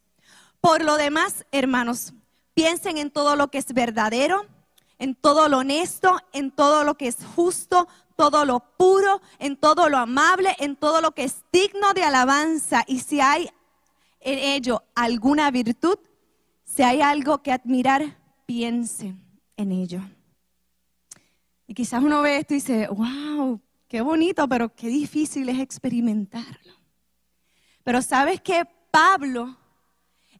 Por 0.60 0.84
lo 0.84 0.96
demás, 0.96 1.44
hermanos, 1.50 2.12
piensen 2.54 2.96
en 2.96 3.10
todo 3.10 3.34
lo 3.34 3.50
que 3.50 3.58
es 3.58 3.74
verdadero, 3.74 4.46
en 5.00 5.16
todo 5.16 5.48
lo 5.48 5.58
honesto, 5.58 6.16
en 6.32 6.52
todo 6.52 6.84
lo 6.84 6.94
que 6.96 7.08
es 7.08 7.16
justo, 7.34 7.88
todo 8.14 8.44
lo 8.44 8.60
puro, 8.60 9.20
en 9.40 9.56
todo 9.56 9.88
lo 9.88 9.98
amable, 9.98 10.54
en 10.60 10.76
todo 10.76 11.00
lo 11.00 11.10
que 11.10 11.24
es 11.24 11.42
digno 11.52 11.92
de 11.92 12.04
alabanza. 12.04 12.84
Y 12.86 13.00
si 13.00 13.20
hay 13.20 13.50
en 14.20 14.38
ello 14.38 14.84
alguna 14.94 15.50
virtud, 15.50 15.98
si 16.64 16.84
hay 16.84 17.00
algo 17.00 17.42
que 17.42 17.50
admirar, 17.50 18.16
piense 18.46 19.16
en 19.56 19.72
ello. 19.72 20.02
Y 21.70 21.74
quizás 21.74 22.02
uno 22.02 22.20
ve 22.20 22.38
esto 22.38 22.52
y 22.52 22.56
dice, 22.56 22.88
wow, 22.88 23.60
qué 23.86 24.00
bonito, 24.00 24.48
pero 24.48 24.74
qué 24.74 24.88
difícil 24.88 25.48
es 25.50 25.60
experimentarlo. 25.60 26.74
Pero 27.84 28.02
sabes 28.02 28.40
que 28.40 28.66
Pablo 28.90 29.56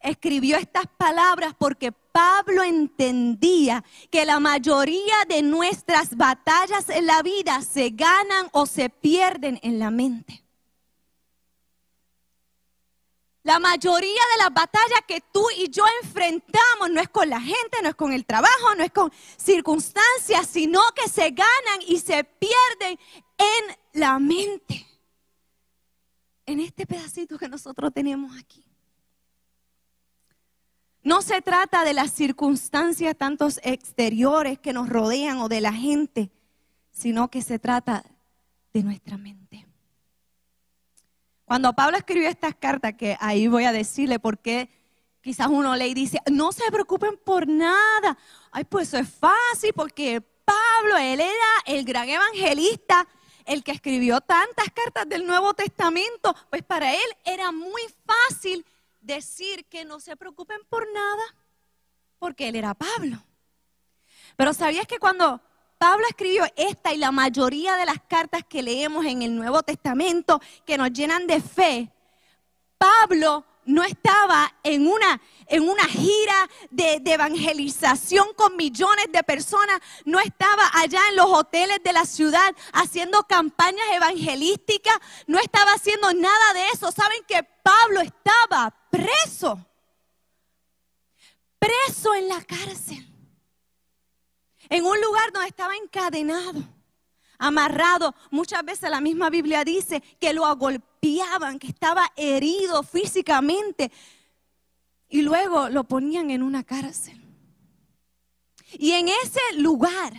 escribió 0.01 0.57
estas 0.57 0.87
palabras 0.99 1.55
porque 1.57 1.93
Pablo 1.93 2.65
entendía 2.65 3.85
que 4.11 4.25
la 4.25 4.41
mayoría 4.41 5.15
de 5.29 5.43
nuestras 5.43 6.17
batallas 6.17 6.89
en 6.89 7.07
la 7.07 7.23
vida 7.23 7.63
se 7.63 7.91
ganan 7.91 8.49
o 8.51 8.67
se 8.67 8.91
pierden 8.91 9.61
en 9.63 9.79
la 9.79 9.93
mente. 9.93 10.43
La 13.43 13.59
mayoría 13.59 14.23
de 14.33 14.39
las 14.39 14.53
batallas 14.53 15.01
que 15.09 15.23
tú 15.33 15.47
y 15.57 15.71
yo 15.71 15.85
enfrentamos 16.03 16.91
no 16.91 17.01
es 17.01 17.09
con 17.09 17.29
la 17.31 17.41
gente, 17.41 17.79
no 17.83 17.89
es 17.89 17.95
con 17.95 18.13
el 18.13 18.27
trabajo, 18.27 18.75
no 18.77 18.85
es 18.85 18.93
con 18.93 19.11
circunstancias, 19.39 20.47
sino 20.47 20.81
que 20.95 21.09
se 21.09 21.31
ganan 21.31 21.81
y 21.87 21.99
se 21.99 22.23
pierden 22.25 22.99
en 23.39 24.01
la 24.01 24.19
mente. 24.19 24.87
En 26.45 26.61
este 26.61 26.87
pedacito 26.87 27.39
que 27.39 27.49
nosotros 27.49 27.93
tenemos 27.95 28.37
aquí. 28.39 28.63
No 31.03 31.23
se 31.23 31.41
trata 31.41 31.83
de 31.85 31.95
las 31.95 32.11
circunstancias 32.13 33.17
tantos 33.17 33.59
exteriores 33.63 34.59
que 34.59 34.75
nos 34.75 34.91
rodean 34.91 35.39
o 35.39 35.49
de 35.49 35.63
la 35.63 35.73
gente, 35.73 36.31
sino 36.93 37.31
que 37.31 37.41
se 37.41 37.59
trata 37.59 38.05
de 38.75 38.83
nuestra 38.83 39.17
mente. 39.17 39.70
Cuando 41.51 41.73
Pablo 41.73 41.97
escribió 41.97 42.29
estas 42.29 42.55
cartas, 42.55 42.95
que 42.95 43.17
ahí 43.19 43.49
voy 43.49 43.65
a 43.65 43.73
decirle 43.73 44.21
por 44.21 44.39
qué 44.39 44.71
quizás 45.21 45.49
uno 45.49 45.75
lee 45.75 45.87
y 45.87 45.95
dice, 45.95 46.21
no 46.31 46.53
se 46.53 46.71
preocupen 46.71 47.17
por 47.25 47.49
nada. 47.49 48.17
Ay, 48.53 48.63
pues 48.63 48.87
eso 48.87 48.99
es 48.99 49.13
fácil 49.13 49.73
porque 49.75 50.21
Pablo, 50.21 50.97
él 50.99 51.19
era 51.19 51.51
el 51.67 51.85
gran 51.85 52.09
evangelista, 52.09 53.05
el 53.47 53.65
que 53.65 53.73
escribió 53.73 54.21
tantas 54.21 54.67
cartas 54.73 55.09
del 55.09 55.27
Nuevo 55.27 55.53
Testamento, 55.53 56.37
pues 56.51 56.63
para 56.63 56.95
él 56.95 57.17
era 57.25 57.51
muy 57.51 57.83
fácil 58.07 58.65
decir 59.01 59.65
que 59.65 59.85
no 59.85 59.99
se 59.99 60.17
preocupen 60.17 60.61
por 60.69 60.87
nada, 60.93 61.35
porque 62.21 62.47
él 62.47 62.55
era 62.55 62.75
Pablo. 62.75 63.25
Pero 64.37 64.55
¿sabías 64.55 64.87
que 64.87 65.01
cuando 65.01 65.43
Pablo 65.81 66.05
escribió 66.11 66.45
esta 66.57 66.93
y 66.93 66.99
la 66.99 67.11
mayoría 67.11 67.75
de 67.77 67.87
las 67.87 68.03
cartas 68.07 68.45
que 68.47 68.63
leemos 68.63 69.07
en 69.07 69.23
el 69.23 69.35
Nuevo 69.35 69.63
Testamento 69.63 70.39
que 70.67 70.77
nos 70.77 70.93
llenan 70.93 71.27
de 71.27 71.41
fe, 71.41 71.91
Pablo 72.77 73.47
no 73.65 73.83
estaba 73.83 74.55
en 74.63 74.87
una, 74.87 75.19
en 75.47 75.67
una 75.67 75.85
gira 75.85 76.51
de, 76.71 77.01
de, 77.01 77.15
evangelización 77.15 78.35
con 78.35 78.59
millones 78.59 79.07
de 79.11 79.23
personas, 79.23 79.81
no 80.05 80.21
estaba 80.21 80.65
allá 80.75 81.01
en 81.09 81.17
los 81.17 81.31
hoteles 81.31 81.79
de 81.83 81.95
la 81.95 82.05
ciudad 82.05 82.55
haciendo 82.75 83.23
campañas 83.23 83.87
evangelísticas, 83.95 84.99
no 85.27 85.39
estaba 85.39 85.73
haciendo 85.73 86.13
nada 86.13 86.53
de 86.53 86.69
eso. 86.75 86.93
Saben 86.93 87.25
que 87.27 87.43
Pablo 87.63 88.03
estaba 88.03 88.71
preso, 88.91 89.67
preso 91.59 92.15
en 92.17 92.29
la 92.29 92.45
cárcel, 92.45 93.10
en 94.71 94.87
un 94.87 94.99
lugar 95.01 95.33
donde 95.33 95.49
estaba 95.49 95.77
encadenado, 95.77 96.63
amarrado. 97.39 98.15
Muchas 98.31 98.65
veces 98.65 98.89
la 98.89 99.03
misma 99.03 99.29
Biblia 99.29 99.65
dice 99.65 100.03
que 100.19 100.33
lo 100.33 100.47
agolpeaban, 100.47 101.59
que 101.59 101.67
estaba 101.67 102.11
herido 102.17 102.83
físicamente 102.83 103.93
y 105.11 105.21
luego 105.21 105.69
lo 105.69 105.85
ponían 105.85 106.31
en 106.31 106.43
una 106.43 106.65
cárcel. 106.65 107.21
Y 108.73 108.93
en 108.93 109.09
ese 109.09 109.41
lugar, 109.57 110.13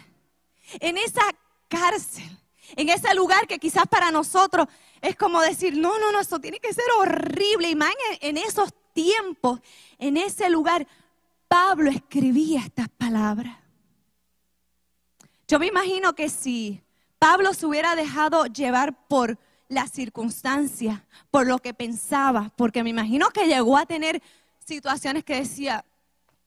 en 0.79 0.98
esa 0.98 1.24
cárcel, 1.67 2.38
en 2.75 2.89
ese 2.89 3.13
lugar 3.15 3.48
que 3.48 3.58
quizás 3.58 3.86
para 3.88 4.12
nosotros 4.12 4.67
es 5.01 5.15
como 5.15 5.41
decir, 5.41 5.75
no, 5.75 5.98
no, 5.98 6.12
no, 6.12 6.20
eso 6.20 6.39
tiene 6.39 6.60
que 6.60 6.74
ser 6.74 6.86
horrible. 7.00 7.70
Y 7.70 7.75
más 7.75 7.91
en, 8.20 8.38
esos 8.38 8.72
tiempos, 8.93 9.60
en 9.98 10.17
ese 10.17 10.50
lugar, 10.50 10.88
Pablo 11.48 11.89
escribía 11.89 12.62
estas 12.62 12.88
palabras. 12.89 13.58
Yo 15.51 15.60
me 15.60 15.67
imagino 15.67 16.15
que 16.15 16.29
si 16.29 16.81
Pablo 17.20 17.53
se 17.53 17.65
hubiera 17.65 17.93
dejado 17.93 18.46
llevar 18.46 19.05
por 19.10 19.38
las 19.67 19.91
circunstancias, 19.91 21.01
por 21.29 21.46
lo 21.46 21.60
que 21.60 21.74
pensaba, 21.74 22.53
porque 22.55 22.84
me 22.84 22.91
imagino 22.91 23.27
que 23.31 23.48
llegó 23.48 23.77
a 23.77 23.86
tener 23.86 24.24
situaciones 24.65 25.25
que 25.25 25.36
decía, 25.36 25.84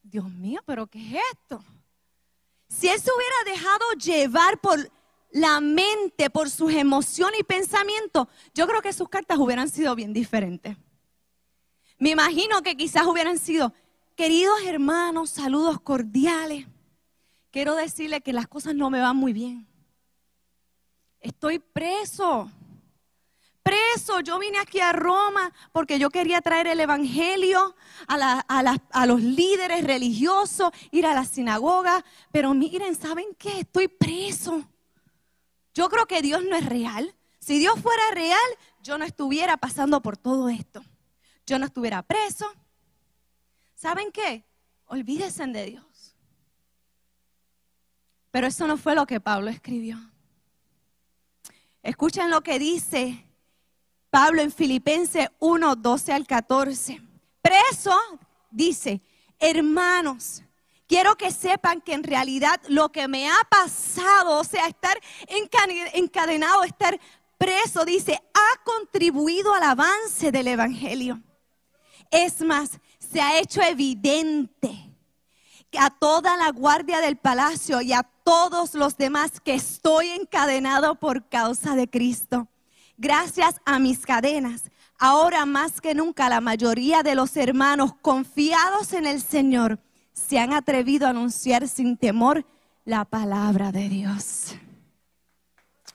Dios 0.02 0.30
mío, 0.30 0.62
pero 0.64 0.86
¿qué 0.86 1.00
es 1.00 1.22
esto? 1.34 1.62
Si 2.66 2.88
él 2.88 2.98
se 2.98 3.10
hubiera 3.14 3.58
dejado 3.58 3.84
llevar 4.02 4.58
por 4.58 4.90
la 5.32 5.60
mente, 5.60 6.30
por 6.30 6.48
sus 6.48 6.72
emociones 6.72 7.40
y 7.40 7.44
pensamientos, 7.44 8.26
yo 8.54 8.66
creo 8.66 8.80
que 8.80 8.94
sus 8.94 9.10
cartas 9.10 9.36
hubieran 9.36 9.68
sido 9.68 9.94
bien 9.94 10.14
diferentes. 10.14 10.78
Me 11.98 12.08
imagino 12.08 12.62
que 12.62 12.74
quizás 12.74 13.04
hubieran 13.04 13.38
sido, 13.38 13.74
queridos 14.16 14.62
hermanos, 14.64 15.28
saludos 15.28 15.78
cordiales. 15.78 16.64
Quiero 17.54 17.76
decirle 17.76 18.20
que 18.20 18.32
las 18.32 18.48
cosas 18.48 18.74
no 18.74 18.90
me 18.90 18.98
van 18.98 19.16
muy 19.16 19.32
bien. 19.32 19.64
Estoy 21.20 21.60
preso. 21.60 22.50
Preso, 23.62 24.18
yo 24.22 24.40
vine 24.40 24.58
aquí 24.58 24.80
a 24.80 24.90
Roma 24.90 25.52
porque 25.70 26.00
yo 26.00 26.10
quería 26.10 26.40
traer 26.40 26.66
el 26.66 26.80
Evangelio 26.80 27.76
a, 28.08 29.06
los 29.06 29.22
líderes 29.22 29.84
religiosos, 29.84 30.72
ir 30.90 31.06
a 31.06 31.14
la 31.14 31.24
sinagoga, 31.24 32.04
pero 32.32 32.54
miren, 32.54 32.96
¿saben 32.96 33.28
qué? 33.38 33.60
Estoy 33.60 33.86
preso. 33.86 34.68
Yo 35.74 35.88
creo 35.88 36.06
que 36.06 36.22
Dios 36.22 36.42
no 36.42 36.56
es 36.56 36.66
real. 36.66 37.14
Si 37.38 37.60
Dios 37.60 37.78
fuera 37.80 38.02
real, 38.14 38.50
yo 38.82 38.98
no 38.98 39.04
estuviera 39.04 39.56
pasando 39.58 40.02
por 40.02 40.16
todo 40.16 40.48
esto. 40.48 40.82
Yo 41.46 41.60
no 41.60 41.66
estuviera 41.66 42.02
preso. 42.02 42.52
¿Saben 43.76 44.10
qué? 44.10 44.44
Olvídense 44.86 45.46
de 45.46 45.66
Dios. 45.66 45.93
Pero 48.34 48.48
eso 48.48 48.66
no 48.66 48.76
fue 48.76 48.96
lo 48.96 49.06
que 49.06 49.20
Pablo 49.20 49.48
escribió. 49.48 49.96
Escuchen 51.84 52.30
lo 52.30 52.42
que 52.42 52.58
dice 52.58 53.24
Pablo 54.10 54.42
en 54.42 54.50
Filipenses 54.50 55.28
1, 55.38 55.76
12 55.76 56.12
al 56.12 56.26
14. 56.26 57.00
Preso, 57.40 57.96
dice, 58.50 59.00
hermanos, 59.38 60.42
quiero 60.88 61.14
que 61.14 61.30
sepan 61.30 61.80
que 61.80 61.92
en 61.92 62.02
realidad 62.02 62.60
lo 62.66 62.90
que 62.90 63.06
me 63.06 63.30
ha 63.30 63.38
pasado, 63.48 64.40
o 64.40 64.42
sea, 64.42 64.66
estar 64.66 64.98
encadenado, 65.92 66.64
estar 66.64 66.98
preso, 67.38 67.84
dice, 67.84 68.20
ha 68.34 68.64
contribuido 68.64 69.54
al 69.54 69.62
avance 69.62 70.32
del 70.32 70.48
Evangelio. 70.48 71.22
Es 72.10 72.40
más, 72.40 72.80
se 72.98 73.20
ha 73.20 73.38
hecho 73.38 73.62
evidente 73.62 74.83
a 75.78 75.90
toda 75.90 76.36
la 76.36 76.50
guardia 76.50 77.00
del 77.00 77.16
palacio 77.16 77.80
y 77.80 77.92
a 77.92 78.02
todos 78.02 78.74
los 78.74 78.96
demás 78.96 79.40
que 79.40 79.54
estoy 79.54 80.08
encadenado 80.10 80.94
por 80.94 81.28
causa 81.28 81.74
de 81.76 81.88
Cristo. 81.88 82.48
Gracias 82.96 83.60
a 83.64 83.78
mis 83.78 84.06
cadenas, 84.06 84.70
ahora 84.98 85.46
más 85.46 85.80
que 85.80 85.94
nunca 85.94 86.28
la 86.28 86.40
mayoría 86.40 87.02
de 87.02 87.14
los 87.14 87.36
hermanos 87.36 87.92
confiados 88.00 88.92
en 88.92 89.06
el 89.06 89.20
Señor 89.20 89.78
se 90.12 90.38
han 90.38 90.52
atrevido 90.52 91.06
a 91.06 91.10
anunciar 91.10 91.68
sin 91.68 91.96
temor 91.96 92.46
la 92.84 93.04
palabra 93.04 93.72
de 93.72 93.88
Dios. 93.88 94.54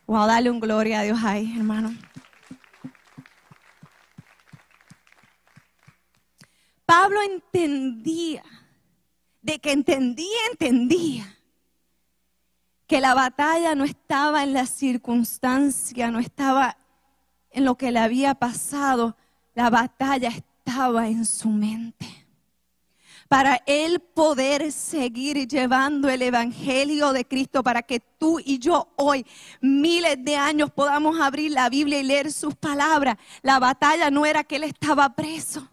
Wow, 0.06 0.28
dale 0.28 0.50
un 0.50 0.60
gloria 0.60 1.00
a 1.00 1.04
Dios 1.04 1.20
ahí, 1.24 1.56
hermano. 1.58 1.94
Pablo 6.86 7.22
entendía, 7.22 8.44
de 9.42 9.60
que 9.60 9.72
entendía, 9.72 10.40
entendía, 10.52 11.38
que 12.88 13.00
la 13.00 13.14
batalla 13.14 13.76
no 13.76 13.84
estaba 13.84 14.44
en 14.44 14.54
la 14.54 14.66
circunstancia, 14.66 16.10
no 16.10 16.20
estaba 16.20 16.78
en 17.52 17.66
lo 17.66 17.76
que 17.76 17.92
le 17.92 18.00
había 18.00 18.36
pasado, 18.36 19.16
la 19.54 19.70
batalla 19.70 20.30
estaba 20.30 21.08
en 21.08 21.26
su 21.26 21.50
mente 21.50 22.20
para 23.30 23.62
Él 23.68 24.00
poder 24.00 24.72
seguir 24.72 25.48
llevando 25.48 26.10
el 26.10 26.24
Evangelio 26.24 27.14
de 27.14 27.26
Cristo, 27.26 27.64
para 27.64 27.84
que 27.84 28.00
tú 28.00 28.40
y 28.44 28.58
yo 28.58 28.92
hoy, 28.96 29.24
miles 29.62 30.18
de 30.26 30.36
años, 30.36 30.72
podamos 30.72 31.20
abrir 31.22 31.52
la 31.52 31.70
Biblia 31.70 32.00
y 32.00 32.04
leer 32.04 32.34
sus 32.34 32.56
palabras. 32.56 33.18
La 33.44 33.60
batalla 33.60 34.10
no 34.10 34.26
era 34.26 34.44
que 34.44 34.56
Él 34.56 34.64
estaba 34.64 35.16
preso. 35.16 35.69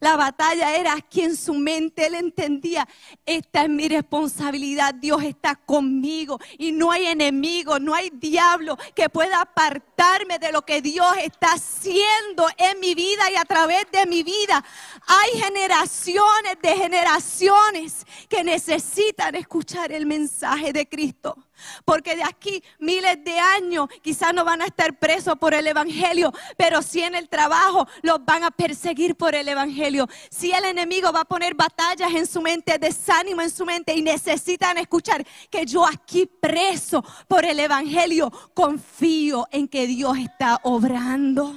La 0.00 0.16
batalla 0.16 0.76
era 0.76 0.94
aquí 0.94 1.22
en 1.22 1.36
su 1.36 1.54
mente. 1.54 2.06
Él 2.06 2.14
entendía, 2.14 2.88
esta 3.26 3.62
es 3.62 3.68
mi 3.68 3.88
responsabilidad. 3.88 4.94
Dios 4.94 5.22
está 5.22 5.54
conmigo 5.56 6.38
y 6.58 6.72
no 6.72 6.90
hay 6.90 7.06
enemigo, 7.06 7.78
no 7.78 7.94
hay 7.94 8.10
diablo 8.10 8.76
que 8.94 9.08
pueda 9.08 9.40
apartarme 9.40 10.38
de 10.38 10.52
lo 10.52 10.62
que 10.62 10.82
Dios 10.82 11.08
está 11.22 11.52
haciendo 11.52 12.46
en 12.56 12.80
mi 12.80 12.94
vida 12.94 13.30
y 13.30 13.36
a 13.36 13.44
través 13.44 13.86
de 13.92 14.06
mi 14.06 14.22
vida. 14.22 14.64
Hay 15.06 15.40
generaciones 15.40 16.58
de 16.62 16.76
generaciones 16.76 18.04
que 18.28 18.44
necesitan 18.44 19.34
escuchar 19.34 19.92
el 19.92 20.06
mensaje 20.06 20.72
de 20.72 20.88
Cristo. 20.88 21.36
Porque 21.84 22.16
de 22.16 22.24
aquí 22.24 22.62
miles 22.78 23.22
de 23.24 23.38
años 23.38 23.88
quizás 24.02 24.32
no 24.34 24.44
van 24.44 24.62
a 24.62 24.66
estar 24.66 24.98
presos 24.98 25.36
por 25.38 25.54
el 25.54 25.66
Evangelio, 25.66 26.32
pero 26.56 26.82
si 26.82 27.02
en 27.02 27.14
el 27.14 27.28
trabajo 27.28 27.86
los 28.02 28.24
van 28.24 28.44
a 28.44 28.50
perseguir 28.50 29.16
por 29.16 29.34
el 29.34 29.48
Evangelio. 29.48 30.08
Si 30.30 30.52
el 30.52 30.64
enemigo 30.64 31.12
va 31.12 31.20
a 31.20 31.24
poner 31.24 31.54
batallas 31.54 32.12
en 32.12 32.26
su 32.26 32.40
mente, 32.40 32.78
desánimo 32.78 33.42
en 33.42 33.50
su 33.50 33.64
mente 33.64 33.94
y 33.94 34.02
necesitan 34.02 34.78
escuchar 34.78 35.26
que 35.50 35.64
yo 35.66 35.86
aquí 35.86 36.26
preso 36.26 37.04
por 37.26 37.44
el 37.44 37.60
Evangelio, 37.60 38.30
confío 38.54 39.46
en 39.50 39.68
que 39.68 39.86
Dios 39.86 40.18
está 40.18 40.60
obrando. 40.62 41.54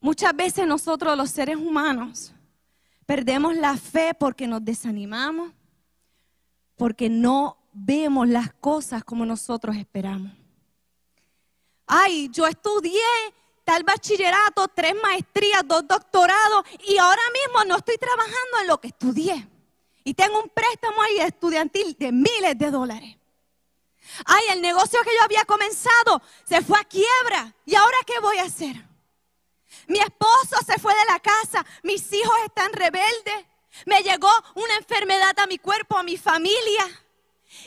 Muchas 0.00 0.34
veces 0.34 0.66
nosotros 0.66 1.16
los 1.16 1.30
seres 1.30 1.56
humanos 1.56 2.32
Perdemos 3.12 3.54
la 3.54 3.76
fe 3.76 4.14
porque 4.18 4.46
nos 4.46 4.64
desanimamos, 4.64 5.52
porque 6.78 7.10
no 7.10 7.58
vemos 7.74 8.26
las 8.26 8.54
cosas 8.54 9.04
como 9.04 9.26
nosotros 9.26 9.76
esperamos. 9.76 10.32
Ay, 11.86 12.30
yo 12.32 12.46
estudié 12.46 13.02
tal 13.64 13.84
bachillerato, 13.84 14.66
tres 14.68 14.94
maestrías, 15.02 15.60
dos 15.66 15.86
doctorados 15.86 16.64
y 16.88 16.96
ahora 16.96 17.20
mismo 17.34 17.64
no 17.66 17.76
estoy 17.76 17.98
trabajando 17.98 18.60
en 18.62 18.66
lo 18.68 18.80
que 18.80 18.88
estudié. 18.88 19.46
Y 20.04 20.14
tengo 20.14 20.40
un 20.40 20.48
préstamo 20.48 21.02
ahí 21.02 21.18
estudiantil 21.18 21.94
de 21.98 22.12
miles 22.12 22.56
de 22.56 22.70
dólares. 22.70 23.18
Ay, 24.24 24.44
el 24.54 24.62
negocio 24.62 24.98
que 25.04 25.14
yo 25.18 25.22
había 25.22 25.44
comenzado 25.44 26.22
se 26.48 26.62
fue 26.62 26.80
a 26.80 26.84
quiebra. 26.84 27.54
¿Y 27.66 27.74
ahora 27.74 27.98
qué 28.06 28.18
voy 28.20 28.38
a 28.38 28.44
hacer? 28.44 28.91
Mi 29.88 29.98
esposo 29.98 30.56
se 30.66 30.78
fue 30.78 30.94
de 30.94 31.12
la 31.12 31.20
casa, 31.20 31.64
mis 31.82 32.12
hijos 32.12 32.34
están 32.46 32.72
rebeldes, 32.72 33.46
me 33.86 34.02
llegó 34.02 34.28
una 34.54 34.76
enfermedad 34.76 35.38
a 35.38 35.46
mi 35.46 35.58
cuerpo, 35.58 35.96
a 35.96 36.02
mi 36.02 36.16
familia. 36.16 36.84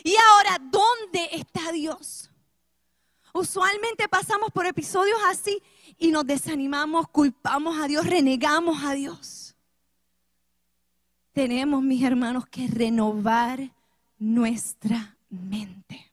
Y 0.02 0.14
ahora, 0.16 0.58
¿dónde 0.60 1.28
está 1.32 1.72
Dios? 1.72 2.30
Usualmente 3.32 4.08
pasamos 4.08 4.50
por 4.50 4.66
episodios 4.66 5.18
así 5.28 5.62
y 5.98 6.10
nos 6.10 6.26
desanimamos, 6.26 7.08
culpamos 7.08 7.78
a 7.78 7.86
Dios, 7.86 8.06
renegamos 8.06 8.82
a 8.82 8.92
Dios. 8.94 9.54
Tenemos, 11.32 11.82
mis 11.82 12.02
hermanos, 12.02 12.46
que 12.46 12.66
renovar 12.66 13.70
nuestra 14.18 15.16
mente. 15.28 16.05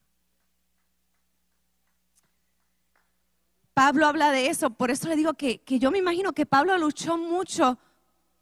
Pablo 3.74 4.06
habla 4.06 4.32
de 4.32 4.48
eso, 4.48 4.70
por 4.70 4.92
eso 4.92 5.08
le 5.08 5.16
digo 5.16 5.34
que, 5.34 5.62
yo 5.66 5.90
me 5.90 5.98
imagino 5.98 6.34
que 6.34 6.46
Pablo 6.46 6.78
luchó 6.78 7.18
mucho 7.18 7.80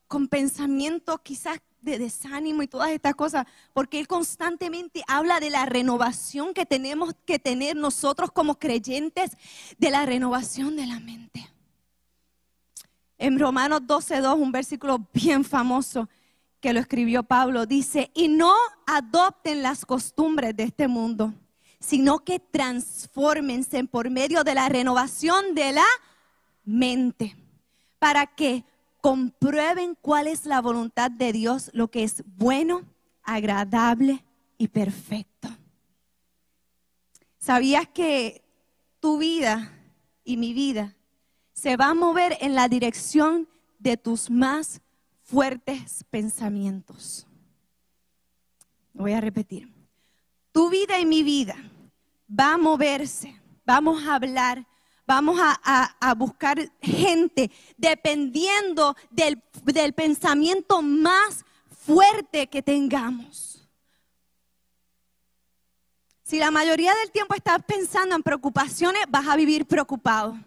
con 0.08 0.28
pensamientos 0.28 1.22
quizás 1.24 1.60
de 1.80 1.98
desánimo 1.98 2.62
y 2.62 2.68
todas 2.68 2.92
estas 2.92 3.16
cosas, 3.16 3.48
porque 3.74 4.00
él 4.00 4.08
constantemente 4.08 5.04
habla 5.08 5.40
de 5.40 5.50
la 5.50 5.66
renovación 5.66 6.54
que 6.54 6.66
tenemos 6.66 7.14
que 7.26 7.40
tener 7.40 7.76
nosotros 7.76 8.32
como 8.32 8.60
creyentes, 8.60 9.32
de 9.78 9.90
la 9.90 10.06
renovación 10.06 10.76
de 10.76 10.86
la 10.86 11.00
mente. 11.00 11.50
En 13.18 13.40
Romanos 13.40 13.82
12.2, 13.82 14.36
un 14.36 14.52
versículo 14.52 15.08
bien 15.14 15.44
famoso 15.46 16.10
que 16.60 16.74
lo 16.74 16.80
escribió 16.80 17.24
Pablo, 17.24 17.66
dice, 17.66 18.12
y 18.14 18.28
no 18.28 18.54
adopten 18.86 19.64
las 19.64 19.86
costumbres 19.86 20.56
de 20.56 20.64
este 20.64 20.88
mundo 20.88 21.34
sino 21.82 22.20
que 22.20 22.40
transfórmense 22.40 23.84
por 23.84 24.10
medio 24.10 24.44
de 24.46 24.56
la 24.56 24.70
renovación 24.70 25.56
de 25.56 25.74
la 25.74 25.86
mente, 26.64 27.36
para 28.00 28.28
que 28.28 28.64
comprueben 29.02 29.98
cuál 30.00 30.28
es 30.28 30.46
la 30.46 30.62
voluntad 30.62 31.10
de 31.10 31.34
Dios, 31.34 31.72
lo 31.74 31.90
que 31.90 32.04
es 32.04 32.24
bueno, 32.38 32.84
agradable 33.24 34.24
y 34.58 34.68
perfecto. 34.68 35.50
¿Sabías 37.40 37.88
que 37.88 38.44
tu 39.00 39.18
vida 39.18 39.74
y 40.24 40.38
mi 40.38 40.54
vida 40.54 40.96
se 41.54 41.78
va 41.78 41.88
a 41.88 41.94
mover 41.96 42.38
en 42.42 42.54
la 42.54 42.70
dirección 42.70 43.50
de 43.80 43.98
tus 43.98 44.30
más 44.30 44.82
fuertes 45.24 46.06
pensamientos? 46.12 47.26
Voy 48.94 49.14
a 49.14 49.22
repetir. 49.22 49.71
Tu 50.52 50.70
vida 50.70 51.00
y 51.00 51.06
mi 51.06 51.24
vida 51.24 51.56
va 52.28 52.54
a 52.54 52.58
moverse, 52.58 53.40
vamos 53.66 54.04
a 54.04 54.16
hablar, 54.16 54.66
vamos 55.06 55.40
a, 55.42 56.14
buscar 56.16 56.58
gente 56.82 57.52
dependiendo 57.78 58.96
del, 59.10 59.42
del 59.64 59.94
pensamiento 59.94 60.82
más 60.82 61.46
fuerte 61.86 62.48
que 62.48 62.62
tengamos. 62.62 63.68
Si 66.24 66.40
la 66.40 66.52
mayoría 66.52 66.94
del 66.96 67.12
tiempo 67.12 67.34
estás 67.34 67.62
pensando 67.66 68.16
en 68.16 68.24
preocupaciones, 68.24 69.04
vas 69.10 69.28
a 69.28 69.36
vivir 69.36 69.66
preocupado. 69.66 70.38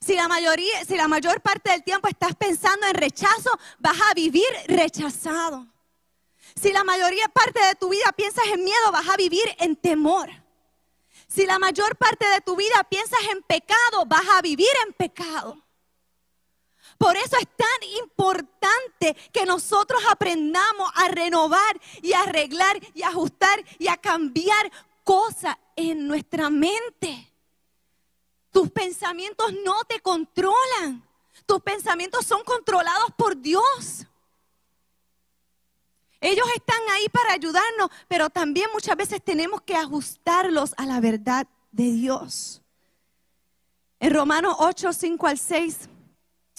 Si 0.00 0.14
la 0.14 0.26
mayoría, 0.26 0.84
si 0.84 0.96
la 0.96 1.06
mayor 1.06 1.40
parte 1.40 1.70
del 1.70 1.84
tiempo 1.84 2.08
estás 2.08 2.34
pensando 2.34 2.86
en 2.86 2.94
rechazo, 2.94 3.50
vas 3.78 3.96
a 4.10 4.14
vivir 4.14 4.44
rechazado. 4.66 5.66
Si 6.60 6.72
la 6.72 6.82
mayoría 6.82 7.28
parte 7.28 7.60
de 7.60 7.74
tu 7.76 7.88
vida 7.88 8.12
piensas 8.16 8.44
en 8.52 8.64
miedo, 8.64 8.90
vas 8.92 9.08
a 9.08 9.16
vivir 9.16 9.44
en 9.58 9.76
temor. 9.76 10.28
Si 11.28 11.46
la 11.46 11.58
mayor 11.58 11.96
parte 11.96 12.26
de 12.26 12.40
tu 12.40 12.56
vida 12.56 12.82
piensas 12.88 13.20
en 13.30 13.42
pecado, 13.42 14.06
vas 14.06 14.26
a 14.30 14.42
vivir 14.42 14.68
en 14.86 14.92
pecado. 14.92 15.62
Por 16.96 17.16
eso 17.16 17.36
es 17.36 17.46
tan 17.56 17.88
importante 18.00 19.14
que 19.32 19.46
nosotros 19.46 20.02
aprendamos 20.10 20.90
a 20.96 21.08
renovar 21.08 21.80
y 22.02 22.12
arreglar 22.12 22.80
y 22.92 23.02
ajustar 23.02 23.64
y 23.78 23.86
a 23.86 23.96
cambiar 23.96 24.72
cosas 25.04 25.56
en 25.76 26.08
nuestra 26.08 26.50
mente. 26.50 27.32
Tus 28.50 28.68
pensamientos 28.70 29.52
no 29.64 29.84
te 29.84 30.00
controlan. 30.00 31.06
Tus 31.46 31.60
pensamientos 31.62 32.26
son 32.26 32.42
controlados 32.42 33.12
por 33.16 33.36
Dios. 33.36 34.06
Ellos 36.20 36.46
están 36.56 36.80
ahí 36.94 37.08
para 37.10 37.32
ayudarnos, 37.32 37.90
pero 38.08 38.28
también 38.28 38.68
muchas 38.72 38.96
veces 38.96 39.22
tenemos 39.22 39.62
que 39.62 39.76
ajustarlos 39.76 40.74
a 40.76 40.86
la 40.86 41.00
verdad 41.00 41.46
de 41.70 41.92
Dios. 41.92 42.62
En 44.00 44.14
Romanos 44.14 44.56
8, 44.58 44.92
5 44.92 45.26
al 45.26 45.38
6, 45.38 45.88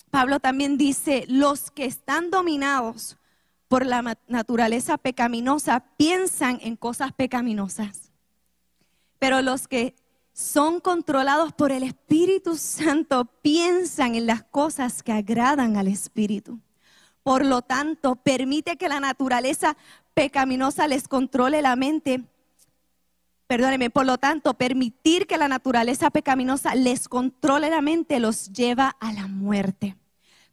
Pablo 0.10 0.40
también 0.40 0.78
dice, 0.78 1.26
los 1.28 1.72
que 1.72 1.86
están 1.86 2.32
dominados 2.32 3.18
por 3.68 3.86
la 3.86 4.18
naturaleza 4.28 4.98
pecaminosa 4.98 5.82
piensan 5.98 6.60
en 6.62 6.76
cosas 6.76 7.14
pecaminosas, 7.14 8.12
pero 9.20 9.42
los 9.42 9.68
que 9.68 9.96
son 10.34 10.80
controlados 10.80 11.54
por 11.54 11.72
el 11.72 11.84
Espíritu 11.84 12.56
Santo 12.56 13.26
piensan 13.26 14.16
en 14.16 14.26
las 14.26 14.44
cosas 14.44 15.04
que 15.04 15.12
agradan 15.12 15.76
al 15.76 15.88
Espíritu. 15.88 16.60
Por 17.30 17.46
lo 17.46 17.62
tanto, 17.62 18.16
permite 18.16 18.76
que 18.76 18.90
la 18.90 19.00
naturaleza 19.00 19.78
pecaminosa 20.16 20.88
les 20.88 21.08
controle 21.08 21.62
la 21.62 21.76
mente. 21.76 22.24
Perdóneme, 23.46 23.92
por 23.92 24.08
lo 24.08 24.18
tanto, 24.18 24.56
permitir 24.56 25.28
que 25.28 25.38
la 25.38 25.48
naturaleza 25.48 26.10
pecaminosa 26.10 26.74
les 26.74 27.08
controle 27.08 27.70
la 27.70 27.82
mente 27.82 28.20
los 28.20 28.52
lleva 28.52 28.96
a 29.00 29.14
la 29.14 29.28
muerte. 29.28 29.96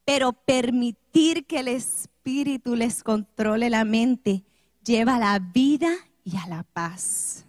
Pero 0.05 0.35
permitir 0.35 1.47
que 1.47 1.61
el 1.61 1.69
Espíritu 1.69 2.77
les 2.77 3.03
controle 3.03 3.71
la 3.71 3.87
mente 3.87 4.45
lleva 4.85 5.15
a 5.15 5.19
la 5.19 5.39
vida 5.39 5.89
y 6.25 6.37
a 6.37 6.47
la 6.47 6.63
paz. 6.63 7.47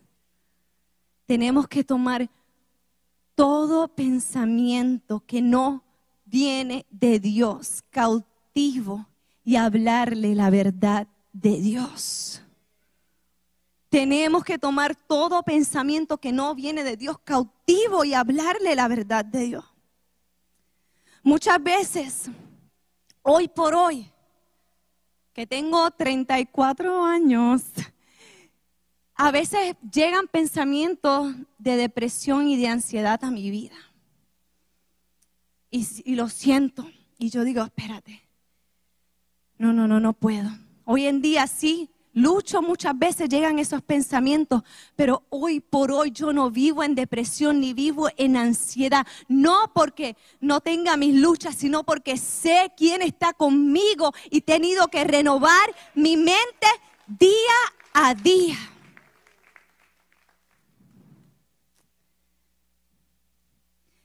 Tenemos 1.25 1.67
que 1.67 1.83
tomar 1.83 2.29
todo 3.35 3.89
pensamiento 3.89 5.21
que 5.27 5.41
no 5.41 5.83
viene 6.23 6.85
de 6.91 7.19
Dios 7.19 7.83
cautivo 7.89 9.05
y 9.47 9.55
hablarle 9.55 10.35
la 10.35 10.49
verdad 10.49 11.07
de 11.31 11.61
Dios. 11.61 12.41
Tenemos 13.87 14.43
que 14.43 14.59
tomar 14.59 14.93
todo 14.93 15.41
pensamiento 15.41 16.17
que 16.17 16.33
no 16.33 16.53
viene 16.53 16.83
de 16.83 16.97
Dios 16.97 17.17
cautivo 17.19 18.03
y 18.03 18.13
hablarle 18.13 18.75
la 18.75 18.89
verdad 18.89 19.23
de 19.23 19.45
Dios. 19.45 19.65
Muchas 21.23 21.63
veces, 21.63 22.29
hoy 23.21 23.47
por 23.47 23.73
hoy, 23.73 24.11
que 25.31 25.47
tengo 25.47 25.91
34 25.91 27.05
años, 27.05 27.63
a 29.15 29.31
veces 29.31 29.77
llegan 29.89 30.27
pensamientos 30.27 31.33
de 31.57 31.77
depresión 31.77 32.49
y 32.49 32.57
de 32.57 32.67
ansiedad 32.67 33.23
a 33.23 33.31
mi 33.31 33.49
vida. 33.49 33.77
y, 35.71 35.87
y 36.03 36.15
lo 36.15 36.27
siento. 36.27 36.85
Y 37.17 37.29
yo 37.29 37.45
digo, 37.45 37.63
espérate. 37.63 38.26
No, 39.57 39.73
no, 39.73 39.87
no, 39.87 39.99
no 39.99 40.13
puedo. 40.13 40.49
Hoy 40.85 41.07
en 41.07 41.21
día 41.21 41.47
sí, 41.47 41.89
lucho 42.13 42.61
muchas 42.61 42.97
veces, 42.97 43.27
llegan 43.27 43.59
esos 43.59 43.81
pensamientos, 43.81 44.63
pero 44.95 45.23
hoy 45.29 45.59
por 45.59 45.91
hoy 45.91 46.11
yo 46.11 46.31
no 46.31 46.51
vivo 46.51 46.83
en 46.83 46.95
depresión 46.95 47.59
ni 47.59 47.73
vivo 47.73 48.09
en 48.17 48.37
ansiedad. 48.37 49.05
No 49.27 49.71
porque 49.73 50.15
no 50.39 50.61
tenga 50.61 50.95
mis 50.95 51.15
luchas, 51.15 51.55
sino 51.55 51.83
porque 51.83 52.17
sé 52.17 52.71
quién 52.77 53.01
está 53.01 53.33
conmigo 53.33 54.13
y 54.29 54.37
he 54.37 54.41
tenido 54.41 54.87
que 54.89 55.03
renovar 55.03 55.75
mi 55.95 56.17
mente 56.17 56.67
día 57.07 57.29
a 57.93 58.13
día. 58.13 58.57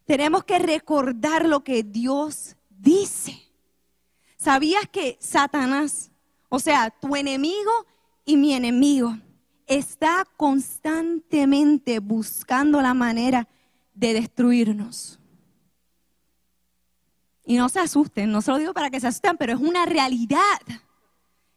Tenemos 0.07 0.45
que 0.45 0.59
recordar 0.59 1.47
lo 1.47 1.63
que 1.63 1.83
Dios 1.83 2.57
dice. 2.69 3.42
¿Sabías 4.43 4.89
que 4.91 5.17
Satanás, 5.21 6.11
o 6.49 6.59
sea, 6.59 6.91
tu 6.91 7.15
enemigo 7.15 7.71
y 8.25 8.37
mi 8.37 8.55
enemigo, 8.55 9.17
está 9.69 10.27
constantemente 10.37 12.01
buscando 12.01 12.83
la 12.83 12.93
manera 12.93 13.47
de 13.95 14.15
destruirnos? 14.15 15.21
Y 17.45 17.57
no 17.57 17.69
se 17.69 17.79
asusten, 17.79 18.33
no 18.33 18.43
se 18.43 18.51
lo 18.51 18.59
digo 18.59 18.75
para 18.75 18.91
que 18.91 18.99
se 18.99 19.07
asusten, 19.07 19.37
pero 19.37 19.53
es 19.53 19.61
una 19.61 19.87
realidad 19.87 20.59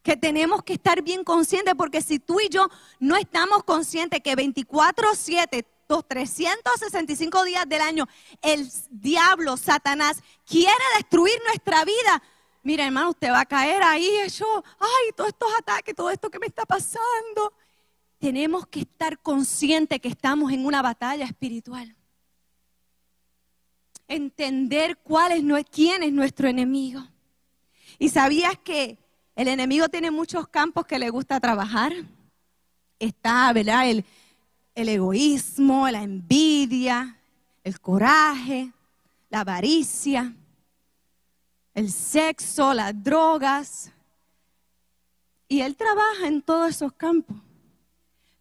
que 0.03 0.15
tenemos 0.15 0.61
que 0.61 0.73
estar 0.73 1.01
bien 1.01 1.23
conscientes 1.23 1.73
porque 1.73 2.03
si 2.03 2.19
tú 2.19 2.39
y 2.39 2.49
yo 2.49 2.67
no 2.99 3.15
estamos 3.15 3.63
conscientes 3.63 4.21
que 4.21 4.35
24/7 4.35 5.65
los 5.89 6.07
365 6.07 7.45
días 7.45 7.67
del 7.67 7.81
año, 7.81 8.07
el 8.43 8.71
diablo, 8.91 9.57
Satanás, 9.57 10.21
quiere 10.45 10.83
destruir 10.99 11.33
nuestra 11.47 11.83
vida. 11.83 12.21
Mira, 12.65 12.83
hermano, 12.83 13.11
usted 13.11 13.29
va 13.29 13.41
a 13.41 13.45
caer 13.45 13.83
ahí, 13.83 14.09
yo, 14.39 14.63
ay, 14.79 15.11
todos 15.15 15.29
estos 15.29 15.49
ataques, 15.59 15.93
todo 15.93 16.09
esto 16.09 16.31
que 16.31 16.39
me 16.39 16.47
está 16.47 16.65
pasando. 16.65 17.53
Tenemos 18.17 18.65
que 18.65 18.79
estar 18.79 19.19
conscientes 19.19 20.01
que 20.01 20.07
estamos 20.07 20.51
en 20.51 20.65
una 20.65 20.81
batalla 20.81 21.25
espiritual. 21.25 21.95
Entender 24.07 24.97
cuál 24.97 25.33
es, 25.33 25.65
quién 25.69 26.01
es 26.01 26.11
nuestro 26.11 26.47
enemigo. 26.47 27.07
Y 27.99 28.09
sabías 28.09 28.57
que 28.63 28.97
el 29.35 29.47
enemigo 29.47 29.87
tiene 29.87 30.09
muchos 30.09 30.47
campos 30.47 30.87
que 30.87 30.97
le 30.97 31.11
gusta 31.11 31.39
trabajar. 31.39 31.93
Está. 32.97 33.51
El, 33.51 34.03
el 34.73 34.89
egoísmo, 34.89 35.87
la 35.87 36.01
envidia, 36.01 37.19
el 37.63 37.79
coraje, 37.79 38.71
la 39.29 39.41
avaricia, 39.41 40.33
el 41.75 41.91
sexo, 41.91 42.73
las 42.73 43.03
drogas. 43.03 43.91
Y 45.47 45.61
él 45.61 45.75
trabaja 45.75 46.25
en 46.25 46.41
todos 46.41 46.71
esos 46.71 46.93
campos. 46.93 47.37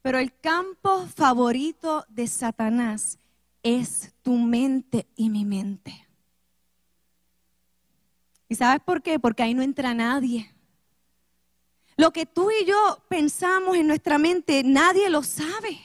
Pero 0.00 0.18
el 0.18 0.34
campo 0.40 1.06
favorito 1.14 2.06
de 2.08 2.26
Satanás 2.26 3.18
es 3.62 4.12
tu 4.22 4.34
mente 4.34 5.06
y 5.16 5.28
mi 5.28 5.44
mente. 5.44 6.06
¿Y 8.48 8.54
sabes 8.54 8.80
por 8.82 9.02
qué? 9.02 9.18
Porque 9.18 9.42
ahí 9.42 9.52
no 9.52 9.62
entra 9.62 9.92
nadie. 9.94 10.50
Lo 11.96 12.12
que 12.12 12.26
tú 12.26 12.50
y 12.50 12.64
yo 12.64 13.02
pensamos 13.08 13.76
en 13.76 13.86
nuestra 13.86 14.18
mente, 14.18 14.62
nadie 14.64 15.08
lo 15.10 15.22
sabe. 15.22 15.80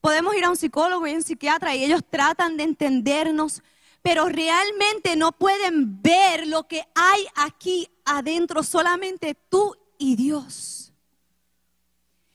Podemos 0.00 0.34
ir 0.34 0.44
a 0.44 0.50
un 0.50 0.56
psicólogo 0.56 1.06
y 1.06 1.12
a 1.12 1.16
un 1.16 1.22
psiquiatra 1.22 1.74
y 1.74 1.84
ellos 1.84 2.02
tratan 2.08 2.56
de 2.56 2.64
entendernos, 2.64 3.62
pero 4.02 4.28
realmente 4.28 5.16
no 5.16 5.32
pueden 5.32 6.02
ver 6.02 6.46
lo 6.46 6.66
que 6.66 6.84
hay 6.94 7.26
aquí 7.36 7.88
adentro, 8.04 8.62
solamente 8.62 9.36
tú 9.48 9.76
y 9.96 10.16
Dios. 10.16 10.92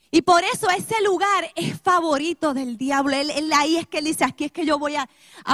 Y 0.10 0.22
por 0.22 0.44
eso 0.44 0.70
ese 0.70 1.02
lugar 1.04 1.52
es 1.56 1.80
favorito 1.82 2.54
del 2.54 2.78
diablo. 2.78 3.16
Él, 3.16 3.52
ahí 3.54 3.78
es 3.78 3.88
que 3.88 4.00
él 4.00 4.06
dice, 4.06 4.24
aquí 4.24 4.46
es 4.46 4.52
que 4.52 4.66
yo 4.66 4.80
voy 4.80 4.96
a, 4.96 5.08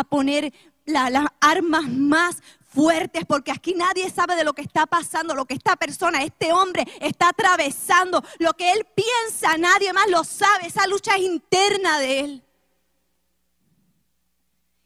poner 0.10 0.54
las 0.86 1.26
armas 1.42 1.88
más 1.88 2.38
fuertes 2.68 3.24
porque 3.28 3.52
aquí 3.52 3.74
nadie 3.74 4.10
sabe 4.10 4.36
de 4.36 4.44
lo 4.44 4.54
que 4.54 4.62
está 4.62 4.86
pasando, 4.86 5.36
lo 5.36 5.46
que 5.46 5.54
esta 5.54 5.76
persona, 5.76 6.24
este 6.24 6.52
hombre 6.52 6.86
está 7.00 7.30
atravesando, 7.30 8.24
lo 8.40 8.54
que 8.54 8.72
él 8.72 8.86
piensa, 8.96 9.58
nadie 9.58 9.94
más 9.94 10.10
lo 10.10 10.24
sabe, 10.24 10.68
esa 10.68 10.86
lucha 10.88 11.16
es 11.16 11.22
interna 11.22 12.00
de 12.00 12.20
él. 12.20 12.43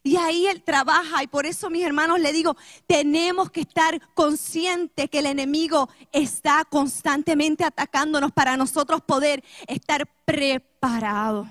Y 0.08 0.16
ahí 0.16 0.46
él 0.46 0.62
trabaja 0.62 1.22
y 1.22 1.26
por 1.26 1.44
eso 1.44 1.68
mis 1.68 1.84
hermanos 1.84 2.18
le 2.18 2.32
digo, 2.32 2.56
tenemos 2.86 3.50
que 3.50 3.60
estar 3.60 4.00
conscientes 4.14 5.10
que 5.10 5.18
el 5.18 5.26
enemigo 5.26 5.90
está 6.12 6.64
constantemente 6.64 7.62
atacándonos 7.62 8.32
para 8.32 8.56
nosotros 8.56 9.02
poder 9.02 9.44
estar 9.66 10.08
preparados. 10.24 11.46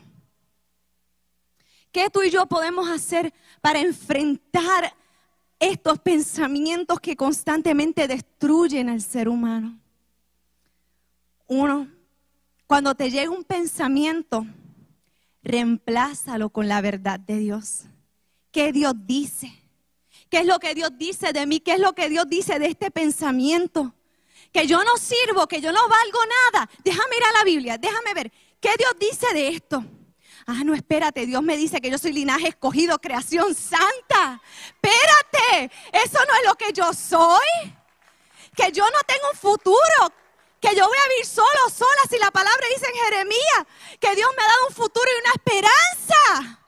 ¿Qué 1.91 2.09
tú 2.09 2.23
y 2.23 2.31
yo 2.31 2.47
podemos 2.47 2.89
hacer 2.89 3.31
para 3.61 3.79
enfrentar 3.79 4.91
estos 5.59 5.99
pensamientos 5.99 6.99
que 6.99 7.15
constantemente 7.15 8.07
destruyen 8.07 8.89
al 8.89 9.03
ser 9.03 9.29
humano. 9.29 9.77
Uno, 11.45 11.87
cuando 12.65 12.95
te 12.95 13.11
llega 13.11 13.29
un 13.29 13.43
pensamiento, 13.43 14.47
reemplázalo 15.43 16.49
con 16.49 16.67
la 16.67 16.81
verdad 16.81 17.19
de 17.19 17.37
Dios. 17.37 17.85
¿Qué 18.57 18.71
Dios 18.71 18.93
dice? 19.05 19.53
¿Qué 20.31 20.39
es 20.39 20.45
lo 20.47 20.57
que 20.57 20.73
Dios 20.73 20.89
dice 20.97 21.31
de 21.31 21.45
mí? 21.45 21.59
¿Qué 21.59 21.73
es 21.73 21.79
lo 21.79 21.93
que 21.93 22.09
Dios 22.09 22.27
dice 22.27 22.57
de 22.57 22.65
este 22.65 22.89
pensamiento? 22.89 23.93
Que 24.51 24.65
yo 24.65 24.83
no 24.83 24.97
sirvo, 24.97 25.45
que 25.45 25.61
yo 25.61 25.71
no 25.71 25.87
valgo 25.87 26.19
nada. 26.51 26.67
Déjame 26.83 27.17
ir 27.17 27.23
a 27.23 27.31
la 27.33 27.43
Biblia, 27.43 27.77
déjame 27.77 28.15
ver. 28.15 28.31
¿Qué 28.59 28.71
Dios 28.75 28.93
dice 28.99 29.31
de 29.31 29.49
esto? 29.49 29.85
Ah, 30.47 30.63
no, 30.65 30.73
espérate, 30.73 31.27
Dios 31.27 31.43
me 31.43 31.55
dice 31.55 31.79
que 31.79 31.91
yo 31.91 31.99
soy 31.99 32.13
linaje 32.13 32.47
escogido, 32.47 32.97
creación 32.97 33.53
santa. 33.53 34.41
Espérate, 34.65 35.71
eso 35.93 36.17
no 36.27 36.35
es 36.37 36.47
lo 36.47 36.55
que 36.55 36.73
yo 36.73 36.91
soy. 36.93 37.75
Que 38.55 38.71
yo 38.71 38.85
no 38.85 38.99
tengo 39.05 39.29
un 39.33 39.37
futuro, 39.37 40.11
que 40.59 40.75
yo 40.75 40.87
voy 40.87 40.97
a 40.97 41.09
vivir 41.09 41.27
solo, 41.27 41.69
sola, 41.69 42.01
si 42.09 42.17
la 42.17 42.31
palabra 42.31 42.65
dice 42.73 42.87
en 42.87 43.03
Jeremías, 43.03 43.67
que 43.99 44.15
Dios 44.15 44.31
me 44.35 44.43
ha 44.43 44.47
dado 44.47 44.67
un 44.69 44.73
futuro 44.73 45.05
y 45.15 45.21
una 45.21 45.33
esperanza 45.33 46.63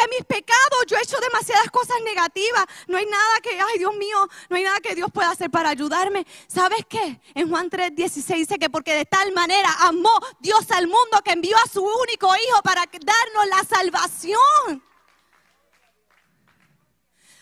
que 0.00 0.16
mis 0.16 0.24
pecados, 0.24 0.86
yo 0.86 0.96
he 0.96 1.02
hecho 1.02 1.18
demasiadas 1.20 1.70
cosas 1.70 1.96
negativas. 2.02 2.64
No 2.86 2.96
hay 2.96 3.06
nada 3.06 3.40
que, 3.42 3.50
ay 3.60 3.78
Dios 3.78 3.94
mío, 3.96 4.28
no 4.48 4.56
hay 4.56 4.64
nada 4.64 4.80
que 4.80 4.94
Dios 4.94 5.10
pueda 5.12 5.30
hacer 5.30 5.50
para 5.50 5.70
ayudarme. 5.70 6.26
¿Sabes 6.46 6.80
qué? 6.88 7.20
En 7.34 7.48
Juan 7.48 7.68
3, 7.68 7.94
16 7.94 8.48
dice 8.48 8.58
que 8.58 8.70
porque 8.70 8.94
de 8.94 9.04
tal 9.04 9.32
manera 9.32 9.68
amó 9.80 10.12
Dios 10.38 10.70
al 10.70 10.86
mundo 10.86 11.20
que 11.24 11.32
envió 11.32 11.56
a 11.58 11.68
su 11.68 11.82
único 11.82 12.34
hijo 12.34 12.62
para 12.62 12.84
darnos 12.86 13.46
la 13.48 13.64
salvación. 13.64 14.82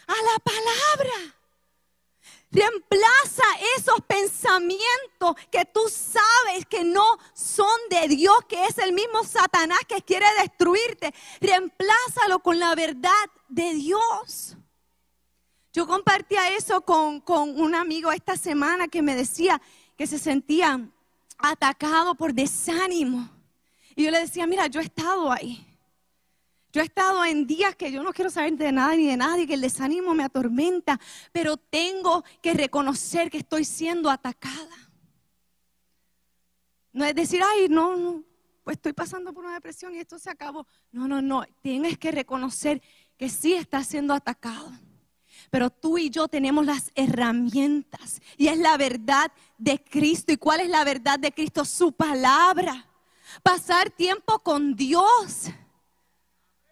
A 0.06 0.22
la 0.22 0.38
palabra. 0.38 1.34
Reemplaza 2.50 3.44
esos 3.76 4.00
que 5.50 5.64
tú 5.64 5.80
sabes 5.88 6.66
que 6.66 6.84
no 6.84 7.04
son 7.34 7.78
de 7.90 8.08
Dios, 8.08 8.36
que 8.48 8.64
es 8.64 8.78
el 8.78 8.92
mismo 8.92 9.24
Satanás 9.24 9.80
que 9.86 10.02
quiere 10.02 10.26
destruirte. 10.40 11.14
Reemplázalo 11.40 12.40
con 12.40 12.58
la 12.58 12.74
verdad 12.74 13.10
de 13.48 13.74
Dios. 13.74 14.56
Yo 15.72 15.86
compartía 15.86 16.56
eso 16.56 16.80
con, 16.80 17.20
con 17.20 17.60
un 17.60 17.74
amigo 17.74 18.10
esta 18.10 18.36
semana 18.36 18.88
que 18.88 19.02
me 19.02 19.14
decía 19.14 19.60
que 19.96 20.06
se 20.06 20.18
sentía 20.18 20.80
atacado 21.38 22.14
por 22.14 22.32
desánimo. 22.32 23.28
Y 23.94 24.04
yo 24.04 24.10
le 24.10 24.20
decía, 24.20 24.46
mira, 24.46 24.66
yo 24.66 24.80
he 24.80 24.84
estado 24.84 25.30
ahí. 25.30 25.67
Yo 26.72 26.82
he 26.82 26.84
estado 26.84 27.24
en 27.24 27.46
días 27.46 27.74
que 27.76 27.90
yo 27.90 28.02
no 28.02 28.12
quiero 28.12 28.30
saber 28.30 28.56
de 28.56 28.72
nada 28.72 28.94
ni 28.94 29.06
de 29.06 29.16
nadie, 29.16 29.46
que 29.46 29.54
el 29.54 29.62
desánimo 29.62 30.14
me 30.14 30.24
atormenta, 30.24 31.00
pero 31.32 31.56
tengo 31.56 32.24
que 32.42 32.52
reconocer 32.52 33.30
que 33.30 33.38
estoy 33.38 33.64
siendo 33.64 34.10
atacada. 34.10 34.76
No 36.92 37.04
es 37.04 37.14
decir, 37.14 37.40
ay, 37.42 37.68
no, 37.68 37.96
no, 37.96 38.24
pues 38.64 38.76
estoy 38.76 38.92
pasando 38.92 39.32
por 39.32 39.44
una 39.44 39.54
depresión 39.54 39.94
y 39.94 39.98
esto 39.98 40.18
se 40.18 40.28
acabó. 40.28 40.66
No, 40.92 41.08
no, 41.08 41.22
no, 41.22 41.44
tienes 41.62 41.96
que 41.96 42.12
reconocer 42.12 42.82
que 43.16 43.30
sí 43.30 43.54
estás 43.54 43.86
siendo 43.86 44.12
atacado. 44.12 44.70
Pero 45.50 45.70
tú 45.70 45.96
y 45.96 46.10
yo 46.10 46.28
tenemos 46.28 46.66
las 46.66 46.90
herramientas 46.94 48.20
y 48.36 48.48
es 48.48 48.58
la 48.58 48.76
verdad 48.76 49.32
de 49.56 49.82
Cristo. 49.82 50.32
¿Y 50.32 50.36
cuál 50.36 50.60
es 50.60 50.68
la 50.68 50.84
verdad 50.84 51.18
de 51.18 51.32
Cristo? 51.32 51.64
Su 51.64 51.92
palabra. 51.92 52.86
Pasar 53.42 53.90
tiempo 53.90 54.40
con 54.40 54.74
Dios 54.74 55.50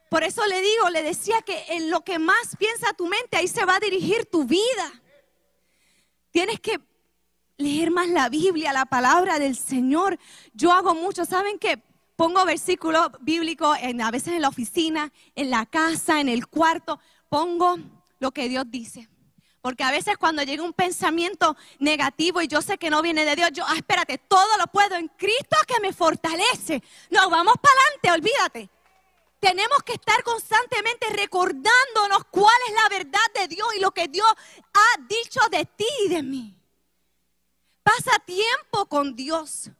por 0.08 0.22
eso 0.22 0.46
le 0.46 0.60
digo, 0.60 0.90
le 0.90 1.02
decía 1.02 1.42
que 1.42 1.64
en 1.70 1.90
lo 1.90 2.02
que 2.02 2.18
más 2.18 2.56
piensa 2.58 2.92
tu 2.92 3.06
mente, 3.06 3.36
ahí 3.36 3.48
se 3.48 3.64
va 3.64 3.76
a 3.76 3.80
dirigir 3.80 4.26
tu 4.26 4.44
vida. 4.44 5.02
Tienes 6.30 6.60
que 6.60 6.80
leer 7.56 7.90
más 7.90 8.08
la 8.08 8.28
Biblia, 8.28 8.72
la 8.72 8.86
palabra 8.86 9.38
del 9.38 9.56
Señor. 9.56 10.18
Yo 10.52 10.72
hago 10.72 10.94
mucho, 10.94 11.24
¿saben 11.24 11.58
qué? 11.58 11.82
pongo 12.16 12.44
versículos 12.44 13.10
bíblicos 13.20 13.76
en, 13.80 14.00
a 14.00 14.10
veces 14.10 14.34
en 14.34 14.42
la 14.42 14.48
oficina, 14.48 15.12
en 15.34 15.50
la 15.50 15.66
casa, 15.66 16.20
en 16.20 16.28
el 16.28 16.46
cuarto. 16.48 16.98
Pongo 17.28 17.76
lo 18.18 18.32
que 18.32 18.48
Dios 18.48 18.64
dice. 18.68 19.08
Porque 19.60 19.84
a 19.84 19.90
veces 19.90 20.16
cuando 20.16 20.42
llega 20.42 20.62
un 20.62 20.72
pensamiento 20.72 21.56
negativo 21.78 22.40
y 22.40 22.48
yo 22.48 22.62
sé 22.62 22.78
que 22.78 22.88
no 22.88 23.02
viene 23.02 23.24
de 23.24 23.36
Dios, 23.36 23.50
yo, 23.52 23.64
ah, 23.66 23.74
espérate, 23.76 24.18
todo 24.18 24.56
lo 24.58 24.66
puedo 24.68 24.94
en 24.94 25.08
Cristo 25.08 25.56
que 25.66 25.80
me 25.80 25.92
fortalece. 25.92 26.82
No, 27.10 27.28
vamos 27.28 27.54
para 27.60 27.74
adelante, 27.80 28.12
olvídate. 28.12 28.75
Tenemos 29.38 29.82
que 29.84 29.94
estar 29.94 30.22
constantemente 30.22 31.06
recordándonos 31.10 32.24
cuál 32.30 32.54
es 32.68 32.74
la 32.74 32.88
verdad 32.88 33.32
de 33.34 33.48
Dios 33.48 33.68
y 33.76 33.80
lo 33.80 33.90
que 33.90 34.08
Dios 34.08 34.28
ha 34.72 35.00
dicho 35.08 35.40
de 35.50 35.64
ti 35.66 35.86
y 36.06 36.08
de 36.08 36.22
mí. 36.22 36.58
Pasa 37.82 38.18
tiempo 38.24 38.86
con 38.86 39.14
Dios. 39.14 39.70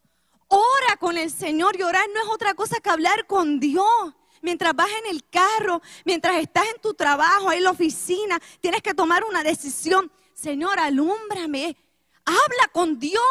Ora 0.49 0.97
con 1.01 1.17
el 1.19 1.31
Señor 1.31 1.77
y 1.79 1.83
orar 1.83 2.07
no 2.15 2.23
es 2.23 2.29
otra 2.29 2.55
cosa 2.55 2.81
que 2.81 2.91
hablar 2.91 3.27
con 3.27 3.59
Dios. 3.59 4.15
Mientras 4.43 4.77
vas 4.77 4.91
en 5.03 5.07
el 5.11 5.29
carro, 5.29 5.83
mientras 6.05 6.37
estás 6.37 6.67
en 6.73 6.81
tu 6.81 6.95
trabajo, 6.95 7.51
en 7.51 7.65
la 7.65 7.71
oficina, 7.71 8.41
tienes 8.61 8.83
que 8.83 8.95
tomar 8.95 9.25
una 9.25 9.43
decisión. 9.43 10.13
Señor, 10.35 10.79
alúmbrame. 10.79 11.77
Habla 12.25 12.69
con 12.73 12.99
Dios. 12.99 13.23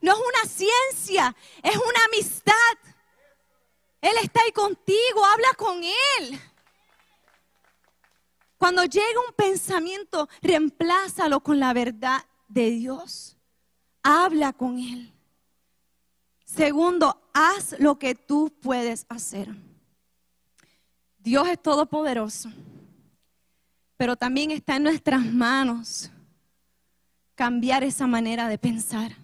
No 0.00 0.12
es 0.12 0.18
una 0.18 0.50
ciencia, 0.50 1.36
es 1.62 1.76
una 1.76 2.04
amistad. 2.06 2.52
Él 4.02 4.12
está 4.20 4.42
ahí 4.42 4.52
contigo, 4.52 5.24
habla 5.24 5.54
con 5.56 5.82
Él. 5.82 6.40
Cuando 8.58 8.84
llega 8.84 9.20
un 9.26 9.34
pensamiento, 9.34 10.28
reemplázalo 10.42 11.40
con 11.40 11.58
la 11.58 11.72
verdad 11.72 12.24
de 12.48 12.70
Dios. 12.70 13.36
Habla 14.02 14.52
con 14.52 14.78
Él. 14.78 15.12
Segundo, 16.44 17.22
haz 17.32 17.76
lo 17.78 17.98
que 17.98 18.14
tú 18.16 18.52
puedes 18.60 19.06
hacer. 19.08 19.48
Dios 21.18 21.48
es 21.48 21.62
todopoderoso, 21.62 22.50
pero 23.96 24.16
también 24.16 24.50
está 24.50 24.76
en 24.76 24.82
nuestras 24.82 25.24
manos 25.24 26.10
cambiar 27.36 27.84
esa 27.84 28.08
manera 28.08 28.48
de 28.48 28.58
pensar. 28.58 29.16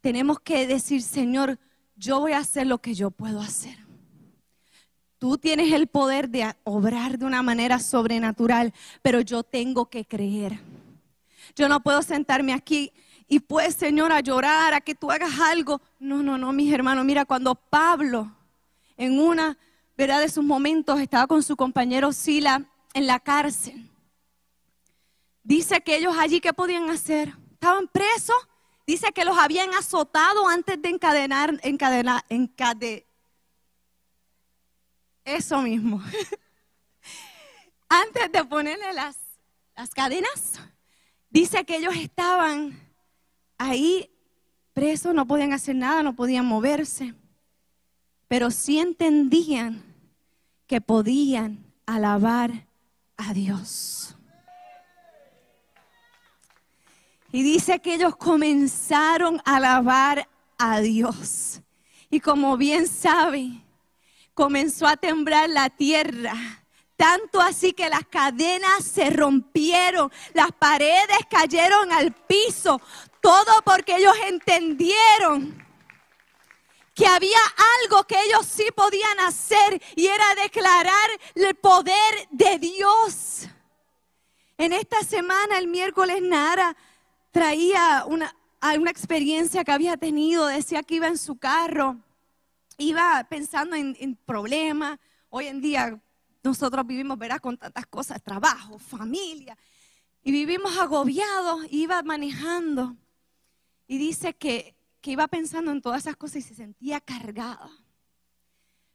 Tenemos 0.00 0.40
que 0.40 0.66
decir, 0.66 1.00
Señor, 1.02 1.58
yo 1.96 2.20
voy 2.20 2.32
a 2.32 2.38
hacer 2.38 2.66
lo 2.66 2.78
que 2.78 2.94
yo 2.94 3.10
puedo 3.10 3.40
hacer. 3.40 3.76
Tú 5.18 5.38
tienes 5.38 5.72
el 5.72 5.86
poder 5.86 6.28
de 6.28 6.54
obrar 6.64 7.18
de 7.18 7.24
una 7.24 7.42
manera 7.42 7.78
sobrenatural, 7.78 8.74
pero 9.00 9.20
yo 9.20 9.42
tengo 9.42 9.86
que 9.86 10.04
creer. 10.04 10.60
Yo 11.56 11.68
no 11.68 11.82
puedo 11.82 12.02
sentarme 12.02 12.52
aquí 12.52 12.92
y 13.26 13.40
pues, 13.40 13.74
Señor, 13.74 14.12
a 14.12 14.20
llorar, 14.20 14.74
a 14.74 14.80
que 14.80 14.94
tú 14.94 15.10
hagas 15.10 15.38
algo. 15.40 15.80
No, 15.98 16.22
no, 16.22 16.36
no, 16.36 16.52
mis 16.52 16.72
hermanos. 16.72 17.04
Mira, 17.04 17.24
cuando 17.24 17.54
Pablo, 17.54 18.30
en 18.96 19.18
una, 19.18 19.56
¿verdad? 19.96 20.20
De 20.20 20.28
sus 20.28 20.44
momentos, 20.44 21.00
estaba 21.00 21.26
con 21.26 21.42
su 21.42 21.56
compañero 21.56 22.12
Sila 22.12 22.66
en 22.92 23.06
la 23.06 23.18
cárcel. 23.18 23.90
Dice 25.42 25.80
que 25.80 25.96
ellos 25.96 26.14
allí, 26.18 26.40
¿qué 26.40 26.52
podían 26.52 26.90
hacer? 26.90 27.32
Estaban 27.52 27.88
presos. 27.88 28.36
Dice 28.86 29.12
que 29.12 29.24
los 29.24 29.38
habían 29.38 29.72
azotado 29.74 30.46
antes 30.48 30.80
de 30.80 30.90
encadenar, 30.90 31.58
encadenar, 31.62 32.24
encadenar. 32.28 33.04
Eso 35.24 35.62
mismo. 35.62 36.02
antes 37.88 38.30
de 38.30 38.44
ponerle 38.44 38.92
las, 38.92 39.16
las 39.74 39.90
cadenas, 39.90 40.60
dice 41.30 41.64
que 41.64 41.76
ellos 41.76 41.94
estaban 41.96 42.78
ahí 43.56 44.10
presos, 44.74 45.14
no 45.14 45.26
podían 45.26 45.52
hacer 45.52 45.76
nada, 45.76 46.02
no 46.02 46.14
podían 46.14 46.44
moverse, 46.44 47.14
pero 48.28 48.50
sí 48.50 48.78
entendían 48.80 49.82
que 50.66 50.80
podían 50.80 51.64
alabar 51.86 52.66
a 53.16 53.32
Dios. 53.32 54.03
Y 57.34 57.42
dice 57.42 57.80
que 57.80 57.94
ellos 57.94 58.14
comenzaron 58.14 59.42
a 59.44 59.56
alabar 59.56 60.28
a 60.56 60.78
Dios. 60.78 61.60
Y 62.08 62.20
como 62.20 62.56
bien 62.56 62.86
sabe, 62.86 63.60
comenzó 64.34 64.86
a 64.86 64.96
temblar 64.96 65.50
la 65.50 65.68
tierra. 65.68 66.32
Tanto 66.94 67.40
así 67.40 67.72
que 67.72 67.90
las 67.90 68.06
cadenas 68.06 68.84
se 68.84 69.10
rompieron, 69.10 70.12
las 70.32 70.52
paredes 70.52 71.18
cayeron 71.28 71.90
al 71.90 72.12
piso, 72.12 72.80
todo 73.20 73.62
porque 73.64 73.96
ellos 73.96 74.14
entendieron 74.28 75.60
que 76.94 77.08
había 77.08 77.40
algo 77.82 78.04
que 78.04 78.14
ellos 78.26 78.46
sí 78.46 78.66
podían 78.76 79.18
hacer 79.18 79.82
y 79.96 80.06
era 80.06 80.36
declarar 80.40 81.10
el 81.34 81.56
poder 81.56 82.28
de 82.30 82.60
Dios. 82.60 83.48
En 84.56 84.72
esta 84.72 85.00
semana, 85.00 85.58
el 85.58 85.66
miércoles, 85.66 86.22
Nara 86.22 86.76
traía 87.34 88.04
una, 88.06 88.32
una 88.78 88.90
experiencia 88.92 89.64
que 89.64 89.72
había 89.72 89.96
tenido, 89.96 90.46
decía 90.46 90.84
que 90.84 90.94
iba 90.94 91.08
en 91.08 91.18
su 91.18 91.36
carro, 91.36 91.98
iba 92.78 93.26
pensando 93.28 93.74
en, 93.74 94.16
problemas. 94.24 95.00
Hoy 95.30 95.48
en 95.48 95.60
día 95.60 96.00
nosotros 96.44 96.86
vivimos, 96.86 97.18
verás, 97.18 97.40
con 97.40 97.58
tantas 97.58 97.86
cosas, 97.86 98.22
trabajo, 98.22 98.78
familia, 98.78 99.58
y 100.22 100.30
vivimos 100.30 100.78
agobiados, 100.78 101.66
iba 101.70 102.00
manejando 102.04 102.96
y 103.88 103.98
dice 103.98 104.34
que, 104.34 104.76
iba 105.02 105.26
pensando 105.26 105.72
en 105.72 105.82
todas 105.82 106.02
esas 106.02 106.16
cosas 106.16 106.36
y 106.36 106.42
se 106.42 106.54
sentía 106.54 107.00
cargada. 107.00 107.68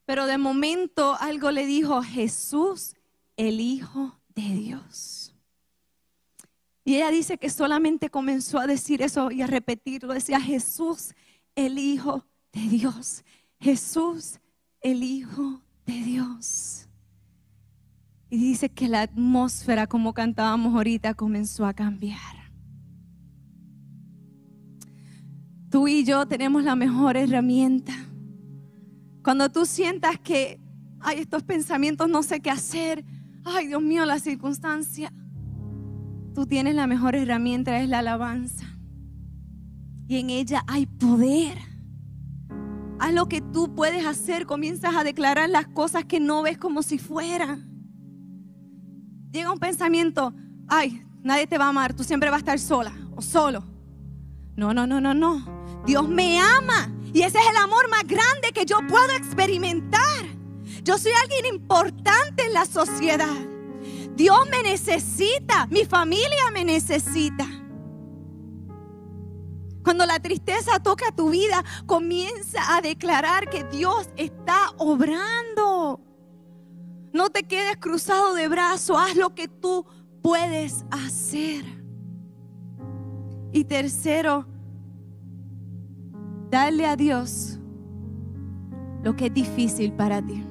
Pero 0.05 0.25
de 0.27 0.37
momento 0.37 1.17
algo 1.19 1.51
le 1.51 1.65
dijo, 1.65 2.01
Jesús, 2.01 2.95
el 3.35 3.59
Hijo 3.59 4.17
de 4.29 4.41
Dios. 4.41 5.18
Y 6.89 6.95
ella 6.95 7.11
dice 7.11 7.37
que 7.37 7.51
solamente 7.51 8.09
comenzó 8.09 8.57
a 8.57 8.65
decir 8.65 9.03
eso 9.03 9.29
y 9.29 9.43
a 9.43 9.45
repetirlo. 9.45 10.11
Decía, 10.11 10.41
Jesús, 10.41 11.13
el 11.53 11.77
Hijo 11.77 12.25
de 12.51 12.61
Dios. 12.61 13.23
Jesús, 13.59 14.39
el 14.81 15.03
Hijo 15.03 15.61
de 15.85 15.93
Dios. 15.93 16.87
Y 18.31 18.37
dice 18.39 18.69
que 18.69 18.87
la 18.87 19.03
atmósfera, 19.03 19.85
como 19.85 20.15
cantábamos 20.15 20.73
ahorita, 20.73 21.13
comenzó 21.13 21.67
a 21.67 21.75
cambiar. 21.75 22.17
Tú 25.69 25.87
y 25.87 26.03
yo 26.03 26.27
tenemos 26.27 26.63
la 26.63 26.75
mejor 26.75 27.17
herramienta. 27.17 27.93
Cuando 29.23 29.47
tú 29.49 29.67
sientas 29.67 30.19
que 30.19 30.59
hay 31.01 31.19
estos 31.19 31.43
pensamientos, 31.43 32.09
no 32.09 32.23
sé 32.23 32.39
qué 32.39 32.49
hacer, 32.49 33.05
ay 33.45 33.67
Dios 33.67 33.83
mío, 33.83 34.05
la 34.05 34.17
circunstancia, 34.17 35.13
tú 36.39 36.45
tienes 36.45 36.73
la 36.73 36.87
mejor 36.87 37.17
herramienta, 37.17 37.81
es 37.81 37.89
la 37.89 37.99
alabanza. 37.99 38.65
Y 40.07 40.19
en 40.19 40.29
ella 40.29 40.63
hay 40.67 40.85
poder. 40.85 41.57
Haz 42.97 43.13
lo 43.13 43.27
que 43.27 43.41
tú 43.41 43.75
puedes 43.75 44.05
hacer, 44.05 44.45
comienzas 44.45 44.95
a 44.95 45.03
declarar 45.03 45.49
las 45.49 45.67
cosas 45.67 46.05
que 46.05 46.21
no 46.21 46.41
ves 46.41 46.57
como 46.57 46.81
si 46.81 46.97
fueran. 46.97 47.69
Llega 49.33 49.51
un 49.51 49.59
pensamiento, 49.59 50.33
ay, 50.69 51.05
nadie 51.21 51.45
te 51.45 51.57
va 51.57 51.65
a 51.65 51.69
amar, 51.69 51.93
tú 51.93 52.05
siempre 52.05 52.29
vas 52.29 52.37
a 52.37 52.39
estar 52.39 52.59
sola 52.59 52.93
o 53.17 53.21
solo. 53.21 53.61
No, 54.55 54.73
no, 54.73 54.87
no, 54.87 55.01
no, 55.01 55.13
no. 55.13 55.43
Dios 55.85 56.07
me 56.07 56.39
ama. 56.39 56.89
Y 57.13 57.23
ese 57.23 57.37
es 57.37 57.49
el 57.49 57.57
amor 57.57 57.89
más 57.89 58.07
grande 58.07 58.53
que 58.53 58.65
yo 58.65 58.77
puedo 58.87 59.11
experimentar. 59.11 60.25
Yo 60.85 60.97
soy 60.97 61.11
alguien 61.21 61.47
importante 61.47 62.45
en 62.45 62.53
la 62.53 62.65
sociedad. 62.65 63.48
Dios 64.19 64.37
me 64.51 64.61
necesita, 64.61 65.65
mi 65.67 65.85
familia 65.85 66.51
me 66.53 66.65
necesita. 66.65 67.47
Cuando 69.83 70.05
la 70.05 70.19
tristeza 70.19 70.79
toca 70.79 71.11
tu 71.15 71.29
vida, 71.29 71.63
comienza 71.85 72.75
a 72.75 72.81
declarar 72.81 73.49
que 73.49 73.63
Dios 73.63 74.09
está 74.17 74.71
obrando. 74.77 76.01
No 77.13 77.29
te 77.29 77.43
quedes 77.43 77.77
cruzado 77.77 78.33
de 78.33 78.49
brazos, 78.49 78.97
haz 78.99 79.15
lo 79.15 79.33
que 79.33 79.47
tú 79.47 79.85
puedes 80.21 80.85
hacer. 80.91 81.63
Y 83.53 83.63
tercero, 83.63 84.45
Dale 86.49 86.87
a 86.87 86.95
Dios 86.95 87.59
lo 89.03 89.15
que 89.15 89.27
es 89.27 89.33
difícil 89.33 89.93
para 89.93 90.19
ti. 90.19 90.43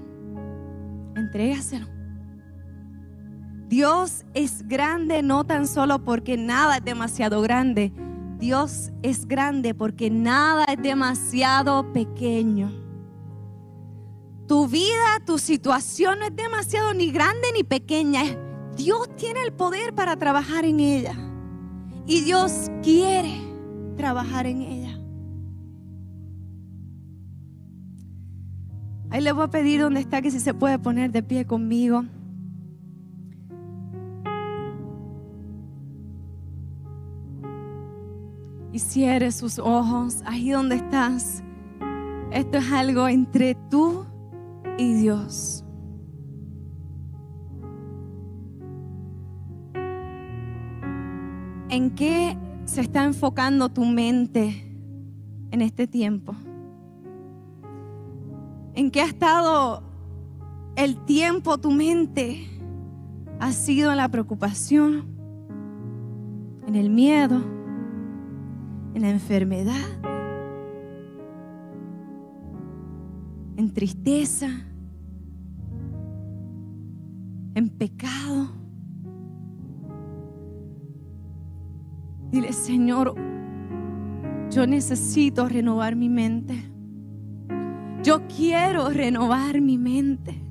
Entrégaselo. 1.16 1.97
Dios 3.68 4.24
es 4.32 4.66
grande 4.66 5.22
no 5.22 5.44
tan 5.44 5.66
solo 5.66 5.98
porque 5.98 6.38
nada 6.38 6.78
es 6.78 6.84
demasiado 6.84 7.42
grande. 7.42 7.92
Dios 8.38 8.92
es 9.02 9.28
grande 9.28 9.74
porque 9.74 10.10
nada 10.10 10.64
es 10.64 10.82
demasiado 10.82 11.92
pequeño. 11.92 12.72
Tu 14.46 14.66
vida, 14.68 15.20
tu 15.26 15.38
situación 15.38 16.20
no 16.20 16.24
es 16.24 16.34
demasiado 16.34 16.94
ni 16.94 17.10
grande 17.10 17.48
ni 17.54 17.62
pequeña. 17.62 18.22
Dios 18.74 19.14
tiene 19.16 19.42
el 19.42 19.52
poder 19.52 19.94
para 19.94 20.16
trabajar 20.16 20.64
en 20.64 20.80
ella. 20.80 21.14
Y 22.06 22.22
Dios 22.22 22.70
quiere 22.82 23.38
trabajar 23.98 24.46
en 24.46 24.62
ella. 24.62 24.98
Ahí 29.10 29.20
le 29.20 29.32
voy 29.32 29.44
a 29.44 29.48
pedir 29.48 29.82
dónde 29.82 30.00
está 30.00 30.22
que 30.22 30.30
si 30.30 30.40
se 30.40 30.54
puede 30.54 30.78
poner 30.78 31.12
de 31.12 31.22
pie 31.22 31.44
conmigo. 31.44 32.06
Y 38.78 38.80
cierre 38.80 39.32
sus 39.32 39.58
ojos 39.58 40.22
ahí 40.24 40.50
donde 40.50 40.76
estás. 40.76 41.42
Esto 42.30 42.58
es 42.58 42.70
algo 42.70 43.08
entre 43.08 43.56
tú 43.68 44.06
y 44.78 44.92
Dios. 44.92 45.64
¿En 51.70 51.90
qué 51.96 52.38
se 52.66 52.82
está 52.82 53.02
enfocando 53.02 53.68
tu 53.68 53.84
mente 53.84 54.64
en 55.50 55.60
este 55.60 55.88
tiempo? 55.88 56.36
¿En 58.74 58.92
qué 58.92 59.00
ha 59.00 59.06
estado 59.06 59.82
el 60.76 61.04
tiempo 61.04 61.58
tu 61.58 61.72
mente? 61.72 62.46
¿Ha 63.40 63.50
sido 63.50 63.90
en 63.90 63.96
la 63.96 64.08
preocupación? 64.08 65.04
¿En 66.68 66.76
el 66.76 66.90
miedo? 66.90 67.57
¿En 68.98 69.02
la 69.02 69.10
enfermedad? 69.10 69.86
¿En 73.56 73.72
tristeza? 73.72 74.48
¿En 77.54 77.68
pecado? 77.68 78.48
Dile, 82.32 82.52
Señor, 82.52 83.14
yo 84.50 84.66
necesito 84.66 85.48
renovar 85.48 85.94
mi 85.94 86.08
mente. 86.08 86.60
Yo 88.02 88.26
quiero 88.26 88.90
renovar 88.90 89.60
mi 89.60 89.78
mente. 89.78 90.42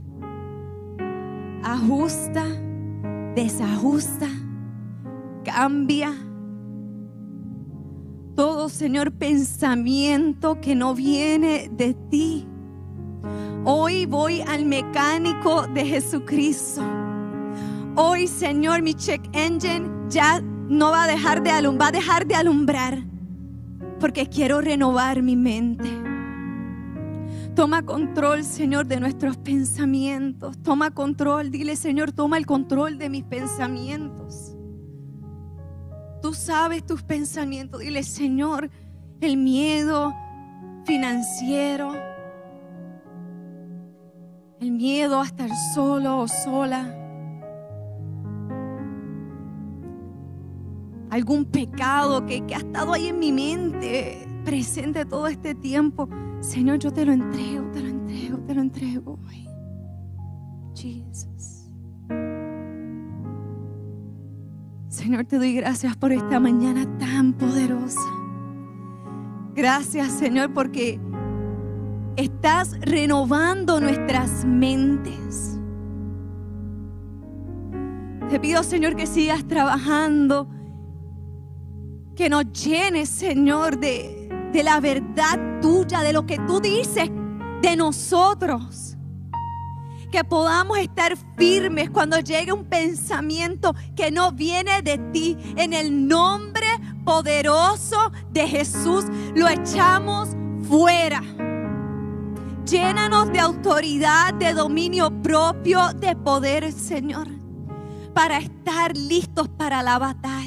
Ajusta, 1.64 2.46
desajusta, 3.36 4.30
cambia. 5.44 6.27
Señor, 8.69 9.12
pensamiento 9.12 10.60
que 10.62 10.75
no 10.75 10.93
viene 10.93 11.69
de 11.71 11.93
ti. 12.10 12.45
Hoy 13.63 14.06
voy 14.06 14.41
al 14.41 14.65
mecánico 14.65 15.67
de 15.67 15.86
Jesucristo. 15.86 16.82
Hoy, 17.95 18.27
Señor, 18.27 18.82
mi 18.82 18.93
check 18.93 19.21
engine 19.34 19.89
ya 20.10 20.41
no 20.41 20.91
va 20.91 21.03
a 21.03 21.08
dejar 21.08 21.41
de 21.43 21.51
alumbrar, 21.51 21.88
va 21.93 21.97
a 21.97 21.99
dejar 21.99 22.27
de 22.27 22.36
alumbrar 22.36 23.03
porque 23.99 24.27
quiero 24.27 24.62
renovar 24.62 25.21
mi 25.23 25.36
mente. 25.36 25.89
Toma 27.56 27.82
control, 27.82 28.43
Señor, 28.43 28.86
de 28.86 28.99
nuestros 28.99 29.38
pensamientos. 29.38 30.58
Toma 30.62 30.91
control. 30.91 31.49
Dile, 31.49 31.75
Señor, 31.75 32.12
toma 32.12 32.38
el 32.38 32.45
control 32.45 32.99
de 32.99 33.10
mis 33.10 33.23
pensamientos. 33.23 34.47
Tú 36.28 36.34
sabes 36.34 36.86
tus 36.86 37.04
pensamientos. 37.04 37.80
Dile, 37.80 38.04
Señor, 38.04 38.70
el 39.22 39.38
miedo 39.38 40.13
financiero. 40.84 41.94
El 44.60 44.72
miedo 44.72 45.22
a 45.22 45.26
estar 45.26 45.50
solo 45.74 46.20
o 46.20 46.28
sola. 46.28 46.94
Algún 51.12 51.46
pecado 51.46 52.26
que, 52.26 52.46
que 52.46 52.56
ha 52.56 52.58
estado 52.58 52.92
ahí 52.92 53.08
en 53.08 53.20
mi 53.20 53.32
mente 53.32 54.28
presente 54.44 55.06
todo 55.06 55.28
este 55.28 55.56
tiempo. 55.56 56.10
Señor, 56.42 56.80
yo 56.80 56.92
te 56.92 57.06
lo 57.06 57.13
entrego, 57.13 57.72
te 57.72 57.80
lo 57.80 57.88
entrego, 57.88 58.38
te 58.40 58.54
lo 58.54 58.62
entrego 58.63 59.20
hoy. 59.30 59.48
Jesus. 60.76 61.57
Señor, 65.08 65.24
te 65.24 65.38
doy 65.38 65.54
gracias 65.54 65.96
por 65.96 66.12
esta 66.12 66.38
mañana 66.38 66.86
tan 66.98 67.32
poderosa. 67.32 68.02
Gracias, 69.56 70.12
Señor, 70.12 70.54
porque 70.54 71.00
estás 72.17 72.78
renovando 72.82 73.80
nuestras 73.80 74.43
mentes. 74.43 75.58
Te 78.30 78.38
pido, 78.41 78.63
Señor, 78.63 78.98
que 78.98 79.08
sigas 79.08 79.48
trabajando, 79.48 80.50
que 82.13 82.28
nos 82.28 82.52
llenes, 82.52 83.08
Señor, 83.08 83.80
de, 83.80 84.28
de 84.52 84.62
la 84.62 84.82
verdad 84.82 85.62
tuya, 85.62 86.02
de 86.02 86.12
lo 86.12 86.26
que 86.26 86.38
tú 86.39 86.60
dices 86.60 87.10
de 87.62 87.78
nosotros. 87.78 88.97
Que 90.12 90.24
podamos 90.24 90.78
estar 90.78 91.17
firmes 91.38 91.89
cuando 91.89 92.20
llegue 92.20 92.52
un 92.52 92.65
pensamiento 92.65 93.76
que 93.96 94.12
no 94.12 94.32
viene 94.32 94.82
de 94.82 94.98
ti. 95.12 95.38
En 95.56 95.74
el 95.74 96.08
nombre 96.08 96.65
poderoso 97.04 98.12
de 98.32 98.48
Jesús 98.48 99.06
lo 99.36 99.48
echamos 99.48 100.30
fuera. 100.67 101.22
Llénanos 102.65 103.32
de 103.32 103.39
autoridad, 103.39 104.34
de 104.34 104.54
dominio 104.54 105.10
propio, 105.22 105.93
de 105.93 106.15
poder, 106.15 106.72
Señor, 106.74 107.28
para 108.13 108.39
estar 108.39 108.98
listos 108.98 109.48
para 109.48 109.82
la 109.84 109.98
batalla 110.00 110.47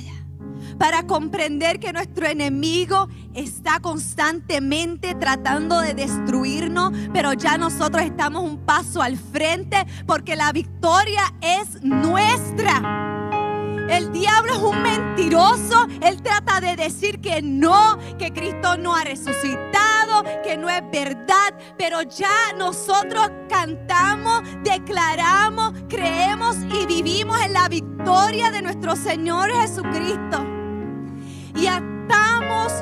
para 0.80 1.06
comprender 1.06 1.78
que 1.78 1.92
nuestro 1.92 2.26
enemigo 2.26 3.06
está 3.34 3.80
constantemente 3.80 5.14
tratando 5.14 5.78
de 5.82 5.92
destruirnos, 5.92 6.94
pero 7.12 7.34
ya 7.34 7.58
nosotros 7.58 8.02
estamos 8.02 8.42
un 8.42 8.64
paso 8.64 9.02
al 9.02 9.18
frente 9.18 9.76
porque 10.06 10.36
la 10.36 10.52
victoria 10.52 11.34
es 11.42 11.82
nuestra. 11.82 13.76
El 13.90 14.10
diablo 14.10 14.54
es 14.54 14.58
un 14.58 14.82
mentiroso. 14.82 15.86
Él 16.00 16.22
trata 16.22 16.62
de 16.62 16.76
decir 16.76 17.20
que 17.20 17.42
no, 17.42 17.98
que 18.18 18.32
Cristo 18.32 18.78
no 18.78 18.96
ha 18.96 19.04
resucitado, 19.04 20.24
que 20.42 20.56
no 20.56 20.70
es 20.70 20.82
verdad. 20.90 21.58
Pero 21.76 22.00
ya 22.02 22.54
nosotros 22.56 23.30
cantamos, 23.50 24.44
declaramos, 24.64 25.74
creemos 25.90 26.56
y 26.72 26.86
vivimos 26.86 27.38
en 27.42 27.52
la 27.52 27.68
victoria 27.68 28.50
de 28.50 28.62
nuestro 28.62 28.96
Señor 28.96 29.52
Jesucristo 29.52 30.59
y 31.54 31.66
atamos 31.66 32.72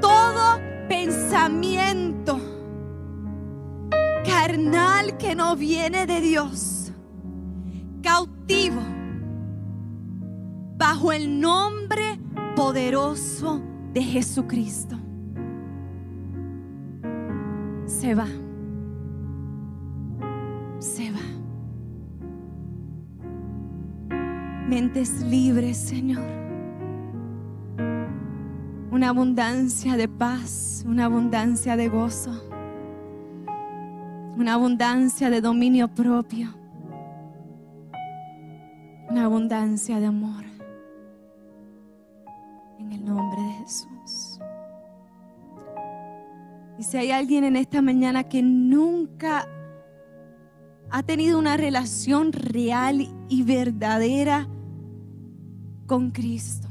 todo 0.00 0.60
pensamiento 0.88 2.40
carnal 4.24 5.16
que 5.16 5.34
no 5.34 5.56
viene 5.56 6.06
de 6.06 6.20
Dios, 6.20 6.92
cautivo, 8.02 8.80
bajo 10.76 11.12
el 11.12 11.40
nombre 11.40 12.18
poderoso 12.54 13.60
de 13.92 14.02
Jesucristo. 14.02 14.96
Se 17.86 18.14
va. 18.14 18.26
Se 20.78 21.10
va. 21.10 21.18
Mentes 24.68 25.22
libres, 25.22 25.78
Señor 25.78 26.47
una 28.90 29.10
abundancia 29.10 29.96
de 29.96 30.08
paz, 30.08 30.84
una 30.86 31.04
abundancia 31.04 31.76
de 31.76 31.88
gozo, 31.88 32.42
una 34.36 34.54
abundancia 34.54 35.30
de 35.30 35.40
dominio 35.40 35.88
propio, 35.88 36.54
una 39.10 39.24
abundancia 39.24 40.00
de 40.00 40.06
amor. 40.06 40.44
En 42.78 42.92
el 42.92 43.04
nombre 43.04 43.42
de 43.42 43.52
Jesús. 43.64 44.38
Y 46.78 46.84
si 46.84 46.96
hay 46.96 47.10
alguien 47.10 47.44
en 47.44 47.56
esta 47.56 47.82
mañana 47.82 48.24
que 48.24 48.40
nunca 48.40 49.46
ha 50.90 51.02
tenido 51.02 51.38
una 51.38 51.56
relación 51.56 52.32
real 52.32 53.08
y 53.28 53.42
verdadera 53.42 54.48
con 55.86 56.12
Cristo, 56.12 56.67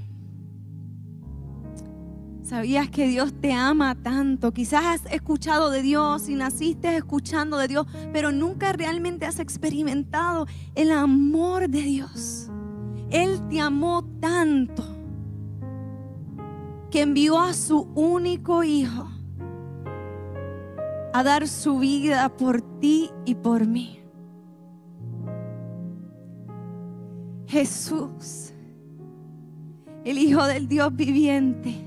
¿Sabías 2.48 2.90
que 2.90 3.10
Dios 3.10 3.34
te 3.42 3.52
ama 3.52 3.94
tanto? 3.94 4.54
Quizás 4.54 4.86
has 4.86 5.12
escuchado 5.12 5.70
de 5.70 5.82
Dios 5.82 6.30
y 6.30 6.36
naciste 6.36 6.96
escuchando 6.96 7.58
de 7.58 7.68
Dios, 7.68 7.88
pero 8.14 8.32
nunca 8.32 8.72
realmente 8.72 9.26
has 9.26 9.40
experimentado 9.40 10.48
el 10.74 10.92
amor 10.92 11.68
de 11.68 11.82
Dios. 11.82 12.50
Él 13.10 13.46
te 13.50 13.60
amó 13.60 14.06
tanto 14.22 14.82
que 16.90 17.02
envió 17.02 17.38
a 17.38 17.52
su 17.52 17.82
único 17.96 18.64
hijo 18.64 19.10
a 21.12 21.24
dar 21.24 21.50
su 21.50 21.80
vida 21.80 22.30
por 22.30 22.62
ti 22.80 23.10
y 23.26 23.36
por 23.36 23.68
mí. 23.68 24.00
Jesús, 27.46 28.54
el 30.06 30.18
Hijo 30.18 30.46
del 30.46 30.70
Dios 30.70 30.96
viviente 30.96 31.87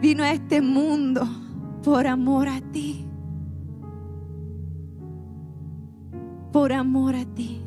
vino 0.00 0.22
a 0.22 0.32
este 0.32 0.60
mundo 0.60 1.26
por 1.82 2.06
amor 2.06 2.48
a 2.48 2.60
ti. 2.60 3.06
por 6.56 6.72
amor 6.72 7.14
a 7.14 7.26
ti. 7.26 7.60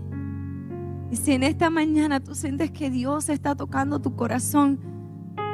Y 1.12 1.16
si 1.16 1.34
en 1.34 1.44
esta 1.44 1.70
mañana 1.70 2.22
tú 2.22 2.34
sientes 2.34 2.72
que 2.72 2.90
Dios 2.90 3.30
está 3.30 3.54
tocando 3.54 4.00
tu 4.00 4.16
corazón, 4.16 4.80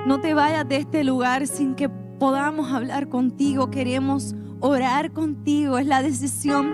no 0.07 0.21
te 0.21 0.33
vayas 0.33 0.65
de 0.69 0.77
este 0.77 1.03
lugar 1.03 1.45
sin 1.45 1.75
que 1.75 1.89
podamos 1.89 2.71
hablar 2.71 3.09
contigo. 3.09 3.69
Queremos 3.71 4.37
orar 4.61 5.11
contigo. 5.11 5.77
Es 5.77 5.85
la 5.85 6.01
decisión 6.01 6.71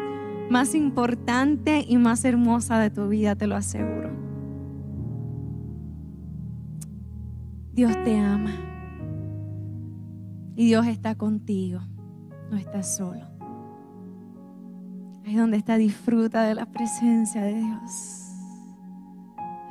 más 0.51 0.75
importante 0.75 1.83
y 1.87 1.97
más 1.97 2.25
hermosa 2.25 2.77
de 2.77 2.91
tu 2.91 3.07
vida, 3.07 3.35
te 3.35 3.47
lo 3.47 3.55
aseguro. 3.55 4.11
Dios 7.73 7.91
te 8.03 8.19
ama. 8.19 8.70
Y 10.55 10.67
Dios 10.67 10.87
está 10.87 11.15
contigo. 11.15 11.81
No 12.49 12.57
estás 12.57 12.97
solo. 12.97 13.21
Ahí 15.25 15.35
donde 15.35 15.57
está, 15.57 15.77
disfruta 15.77 16.43
de 16.43 16.55
la 16.55 16.65
presencia 16.65 17.41
de 17.41 17.55
Dios. 17.55 18.27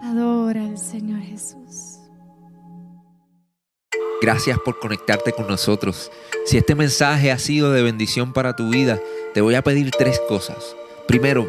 Adora 0.02 0.64
al 0.64 0.78
Señor 0.78 1.20
Jesús. 1.20 1.98
Gracias 4.22 4.58
por 4.58 4.78
conectarte 4.78 5.32
con 5.32 5.46
nosotros. 5.46 6.10
Si 6.44 6.58
este 6.58 6.74
mensaje 6.74 7.30
ha 7.30 7.38
sido 7.38 7.72
de 7.72 7.82
bendición 7.82 8.32
para 8.32 8.54
tu 8.54 8.68
vida, 8.68 8.98
te 9.34 9.40
voy 9.40 9.54
a 9.54 9.62
pedir 9.62 9.90
tres 9.90 10.20
cosas. 10.28 10.76
Primero, 11.06 11.48